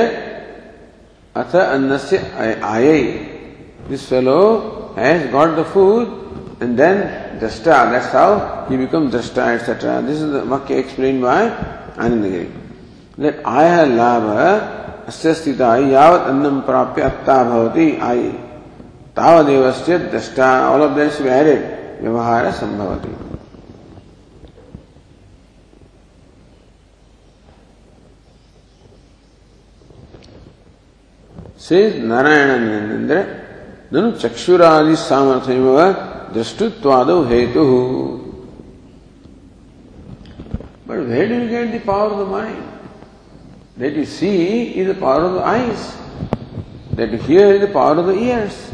atha 1.35 1.77
annasya 1.77 2.59
ayai. 2.59 3.87
This 3.87 4.07
fellow 4.07 4.93
has 4.95 5.31
got 5.31 5.55
the 5.55 5.65
food 5.65 6.07
and 6.61 6.77
then 6.77 7.39
drashta, 7.39 7.91
that's 7.91 8.11
how 8.11 8.65
he 8.69 8.77
becomes 8.77 9.13
drashta, 9.13 9.59
etc. 9.59 10.01
This 10.01 10.21
is 10.21 10.31
the 10.31 10.41
Vakya 10.41 10.77
explained 10.77 11.21
by 11.21 11.49
Anandagiri. 11.95 12.51
That 13.17 13.45
aya 13.45 13.85
labha 13.85 14.88
स्थित 15.09 15.61
यावत 15.61 16.27
अन्नम 16.27 16.59
प्राप्य 16.59 17.01
अत्ता 17.01 17.43
भवती 17.43 17.87
आई 18.01 18.27
तावदेव 19.17 19.71
दृष्टा 20.11 20.49
all 20.69 20.81
of 20.81 21.21
व्यवहार 22.01 22.51
संभव 22.51 22.95
श्री 31.59 31.81
नारायण 32.01 32.61
नरेंद्र 32.61 33.17
ननु 33.93 34.11
चक्षुरादि 34.11 34.95
सामर्थ्य 34.95 35.55
दृष्टुत्वाद 36.33 37.09
हेतु। 37.27 37.65
But 40.87 40.97
where 41.09 41.29
do 41.29 41.47
get 41.49 41.67
the 41.75 41.85
power 41.87 42.11
of 42.11 42.19
the 42.19 42.31
mind 42.31 42.68
That 43.79 43.95
you 43.95 44.03
see 44.03 44.77
is 44.77 44.87
the 44.87 44.93
power 44.93 45.23
of 45.23 45.35
the 45.35 45.41
eyes. 45.41 45.97
That 46.91 47.11
you 47.11 47.17
hear 47.17 47.53
is 47.53 47.61
the 47.61 47.67
power 47.67 47.97
of 47.97 48.07
the 48.07 48.13
ears. 48.13 48.71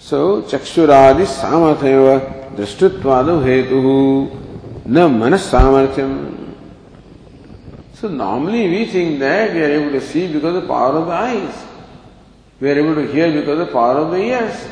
So, 0.00 0.42
chakshuradi 0.42 1.24
samarthayava 1.24 2.56
drishtuttvadu 2.56 3.44
hetuhu 3.46 4.86
na 4.86 5.08
samarthyam. 5.36 6.56
So 7.94 8.08
normally 8.08 8.68
we 8.68 8.86
think 8.86 9.20
that 9.20 9.54
we 9.54 9.62
are 9.62 9.70
able 9.70 9.92
to 9.92 10.00
see 10.00 10.26
because 10.32 10.56
of 10.56 10.62
the 10.62 10.68
power 10.68 10.96
of 10.96 11.06
the 11.06 11.12
eyes. 11.12 11.54
We 12.58 12.70
are 12.72 12.78
able 12.78 12.96
to 12.96 13.06
hear 13.06 13.30
because 13.30 13.60
of 13.60 13.66
the 13.68 13.72
power 13.72 13.98
of 13.98 14.10
the 14.10 14.18
ears. 14.18 14.68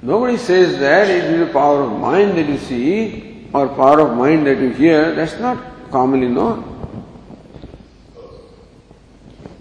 Nobody 0.00 0.38
says 0.38 0.78
that 0.78 1.10
it 1.10 1.24
is 1.24 1.46
the 1.46 1.52
power 1.52 1.82
of 1.82 1.92
mind 1.92 2.38
that 2.38 2.48
you 2.48 2.56
see 2.56 3.48
or 3.52 3.68
power 3.68 4.00
of 4.00 4.16
mind 4.16 4.46
that 4.46 4.58
you 4.58 4.70
hear. 4.70 5.14
That's 5.14 5.38
not 5.38 5.62
commonly 5.90 6.28
known. 6.28 6.71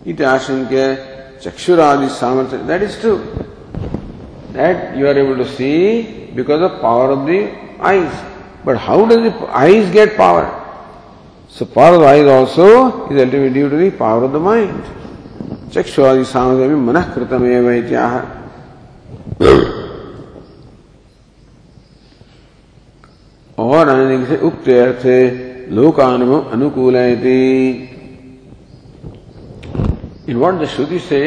Iti 0.06 0.24
ashankya 0.24 1.40
chakshuradi 1.40 2.10
samartha. 2.10 2.66
That 2.66 2.82
is 2.82 3.00
true. 3.00 3.22
That 4.54 4.98
you 4.98 5.08
are 5.08 5.18
able 5.18 5.38
to 5.38 5.48
see 5.48 6.32
because 6.36 6.62
of 6.62 6.82
power 6.82 7.12
of 7.12 7.26
the 7.26 7.52
eyes. 7.80 8.12
But 8.66 8.78
how 8.78 9.06
does 9.06 9.32
the 9.32 9.48
eyes 9.50 9.92
get 9.92 10.18
power? 10.18 10.58
So 11.50 11.66
power 11.66 11.96
of 11.96 12.02
the 12.02 12.08
eyes 12.08 12.26
also 12.26 13.10
is 13.10 13.22
ultimately 13.22 13.50
due 13.50 13.70
to 13.70 13.76
the 13.76 13.92
power 13.92 14.24
of 14.24 14.32
the 14.32 14.40
mind. 14.40 14.84
सामग्री 15.74 16.68
में 16.68 16.94
मन 16.94 17.02
कृतमेव 17.16 17.70
इत्याह 17.72 18.16
और 23.64 23.88
अन्य 23.88 24.26
से 24.26 24.38
उक्त 24.48 24.68
अर्थ 24.70 25.06
लोकानुभव 25.72 26.50
अनुकूल 26.52 26.96
in 30.30 30.36
what 30.38 30.62
the 30.62 30.66
श्रुति 30.76 31.00
से 31.10 31.22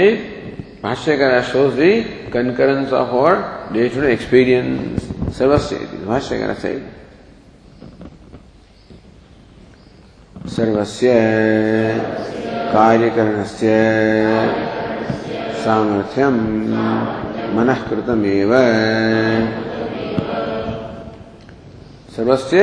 Bhashyakara 0.84 1.42
shows 1.50 1.76
the 1.76 2.30
concurrence 2.30 2.92
of 2.92 3.08
our 3.08 3.72
day-to-day 3.72 4.12
experience. 4.12 5.02
Sarvasya, 5.32 5.78
Bhashyakara 6.04 6.56
said. 6.56 6.82
सर्वस्य 10.54 11.12
कार्यकरणस्य 12.72 13.70
सामर्थ्यं 15.64 16.36
मनः 17.56 17.80
कृतमेव 17.88 18.52
सर्वस्य 22.16 22.60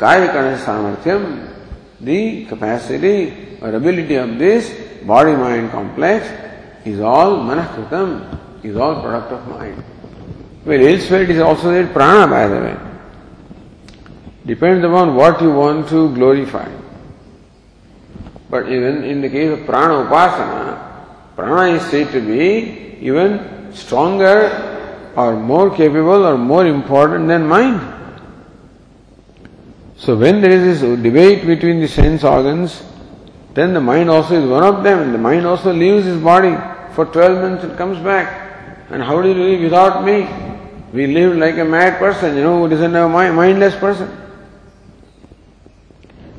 कार्यकरण 0.00 0.56
सामर्थ्यम 0.66 1.24
the 2.00 2.44
capacity 2.46 3.58
or 3.60 3.74
ability 3.74 4.14
of 4.14 4.38
this 5.06 5.08
body-mind 5.08 5.70
complex 5.70 6.26
is 6.84 7.00
all 7.00 7.38
manakritam, 7.38 8.38
is 8.64 8.76
all 8.76 9.00
product 9.02 9.32
of 9.32 9.48
mind. 9.48 9.82
Well, 10.64 10.86
elsewhere 10.86 11.22
it 11.22 11.30
is 11.30 11.40
also 11.40 11.72
said 11.72 11.92
prana 11.92 12.26
by 12.26 12.48
the 12.48 12.60
way. 12.60 12.76
Depends 14.46 14.84
upon 14.84 15.14
what 15.14 15.40
you 15.40 15.52
want 15.52 15.88
to 15.88 16.14
glorify. 16.14 16.70
But 18.50 18.68
even 18.68 19.04
in 19.04 19.20
the 19.20 19.28
case 19.28 19.58
of 19.58 19.66
prana 19.66 20.08
upasana, 20.08 21.36
prana 21.36 21.76
is 21.76 21.82
said 21.90 22.12
to 22.12 22.20
be 22.20 22.98
even 23.00 23.72
stronger 23.72 25.12
or 25.16 25.36
more 25.36 25.70
capable 25.74 26.26
or 26.26 26.38
more 26.38 26.66
important 26.66 27.28
than 27.28 27.46
mind. 27.46 27.80
So 29.96 30.16
when 30.16 30.40
there 30.40 30.50
is 30.50 30.80
this 30.80 31.02
debate 31.02 31.46
between 31.46 31.80
the 31.80 31.88
sense 31.88 32.22
organs, 32.22 32.82
then 33.56 33.72
the 33.72 33.80
mind 33.80 34.10
also 34.10 34.34
is 34.38 34.46
one 34.46 34.62
of 34.62 34.84
them, 34.84 35.12
the 35.12 35.18
mind 35.18 35.46
also 35.46 35.72
leaves 35.72 36.04
his 36.04 36.22
body 36.22 36.54
for 36.92 37.06
12 37.06 37.40
months 37.40 37.64
and 37.64 37.76
comes 37.78 37.98
back. 38.00 38.28
And 38.90 39.02
how 39.02 39.22
do 39.22 39.28
you 39.28 39.34
live 39.34 39.62
without 39.62 40.04
me? 40.04 40.28
We 40.92 41.06
live 41.06 41.38
like 41.38 41.56
a 41.56 41.64
mad 41.64 41.98
person, 41.98 42.36
you 42.36 42.42
know, 42.42 42.60
who 42.60 42.68
doesn't 42.68 42.94
a 42.94 43.08
mindless 43.08 43.74
person. 43.76 44.08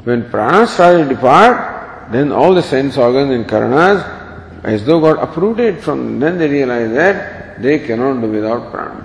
When 0.04 0.30
prana 0.30 0.68
started 0.68 1.10
to 1.10 1.16
depart, 1.16 2.12
then 2.12 2.32
all 2.32 2.54
the 2.54 2.62
sense 2.62 2.98
organs 2.98 3.32
and 3.32 3.48
karanas, 3.48 4.64
as 4.64 4.86
though 4.86 5.02
got 5.02 5.22
uprooted 5.22 5.84
from, 5.84 6.20
then 6.20 6.38
they 6.38 6.48
realize 6.48 6.92
that 6.92 7.64
they 7.64 7.80
cannot 7.80 8.22
do 8.22 8.30
without 8.30 8.72
prana. 8.72 9.04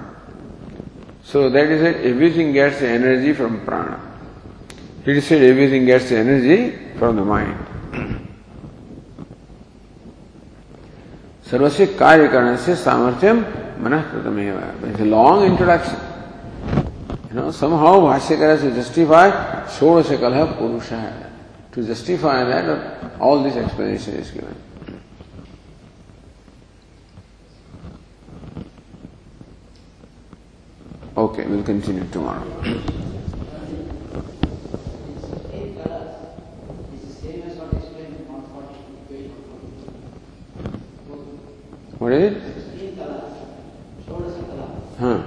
So 1.24 1.48
that 1.48 1.64
is 1.64 1.80
it, 1.80 2.04
everything 2.04 2.52
gets 2.52 2.80
the 2.80 2.88
energy 2.88 3.32
from 3.32 3.64
prana. 3.64 3.98
It 5.06 5.16
is 5.16 5.26
said 5.26 5.42
everything 5.42 5.86
gets 5.86 6.10
the 6.10 6.18
energy 6.18 6.76
from 6.98 7.16
the 7.16 7.24
mind. 7.24 7.71
सर्वस्व 11.50 11.84
कार्य 11.98 12.28
करने 12.28 12.56
से 12.56 12.74
सामर्थ्यम 12.76 13.38
मन 13.84 14.00
कृतम 14.12 14.38
long 15.06 15.42
introduction 15.44 15.96
you 17.26 17.34
know 17.40 17.50
somehow 17.80 18.00
bhashyakar 18.06 18.56
justify 18.76 19.30
षोड़ 19.78 20.02
से 20.02 20.16
कलह 20.16 20.44
पुरुष 20.58 20.90
है। 20.92 21.30
To 21.74 21.82
justify 21.82 22.44
that 22.44 23.20
all 23.20 23.42
this 23.44 23.56
explanation 23.56 24.12
is 24.20 24.32
given 24.34 24.54
okay 31.22 31.42
will 31.42 31.62
continue 31.62 32.04
tomorrow 32.12 33.11
What 42.02 42.12
is 42.14 42.32
it? 42.32 42.42
Huh. 44.98 45.22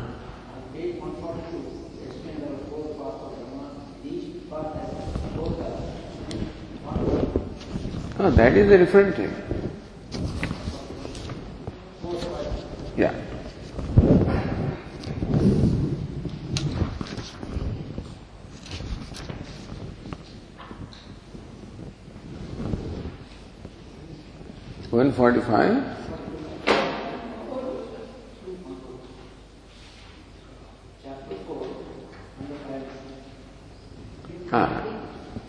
Oh, 8.19 8.30
that 8.32 8.57
is 8.57 8.69
a 8.69 8.78
different 8.78 9.15
thing. 9.15 9.34
Yeah. 12.97 13.13
One 24.89 25.13
forty-five. 25.13 26.05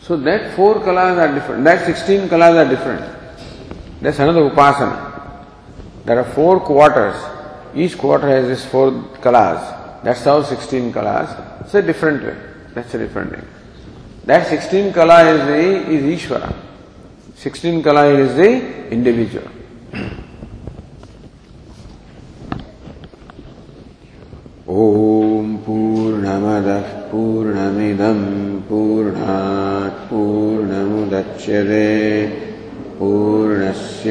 So 0.07 0.17
that 0.19 0.55
four 0.55 0.77
kalas 0.77 1.19
are 1.19 1.35
different. 1.35 1.65
That 1.65 1.85
sixteen 1.85 2.29
kalas 2.29 2.65
are 2.65 2.69
different. 2.69 3.05
That's 4.01 4.21
another 4.21 4.49
upasana. 4.49 5.45
There 6.05 6.21
are 6.21 6.25
four 6.33 6.61
quarters. 6.61 7.17
Each 7.75 7.99
quarter 7.99 8.29
has 8.29 8.47
this 8.47 8.65
four 8.65 8.93
kalas. 9.21 10.05
That's 10.05 10.23
how 10.23 10.43
sixteen 10.45 10.93
kalas. 10.93 11.63
It's 11.63 11.75
a 11.75 11.83
different 11.83 12.23
way. 12.23 12.37
That's 12.73 12.95
a 12.95 12.99
different 12.99 13.33
thing. 13.33 13.49
That 14.27 14.47
sixteen 14.47 14.93
kala 14.93 15.25
is 15.25 15.47
the 15.47 15.93
is 15.93 16.23
Ishvara. 16.23 16.55
Sixteen 17.35 17.83
kala 17.83 18.07
is 18.07 18.37
the 18.37 18.89
individual. 18.91 19.49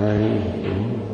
Hari 0.00 0.28
Om 0.72 1.09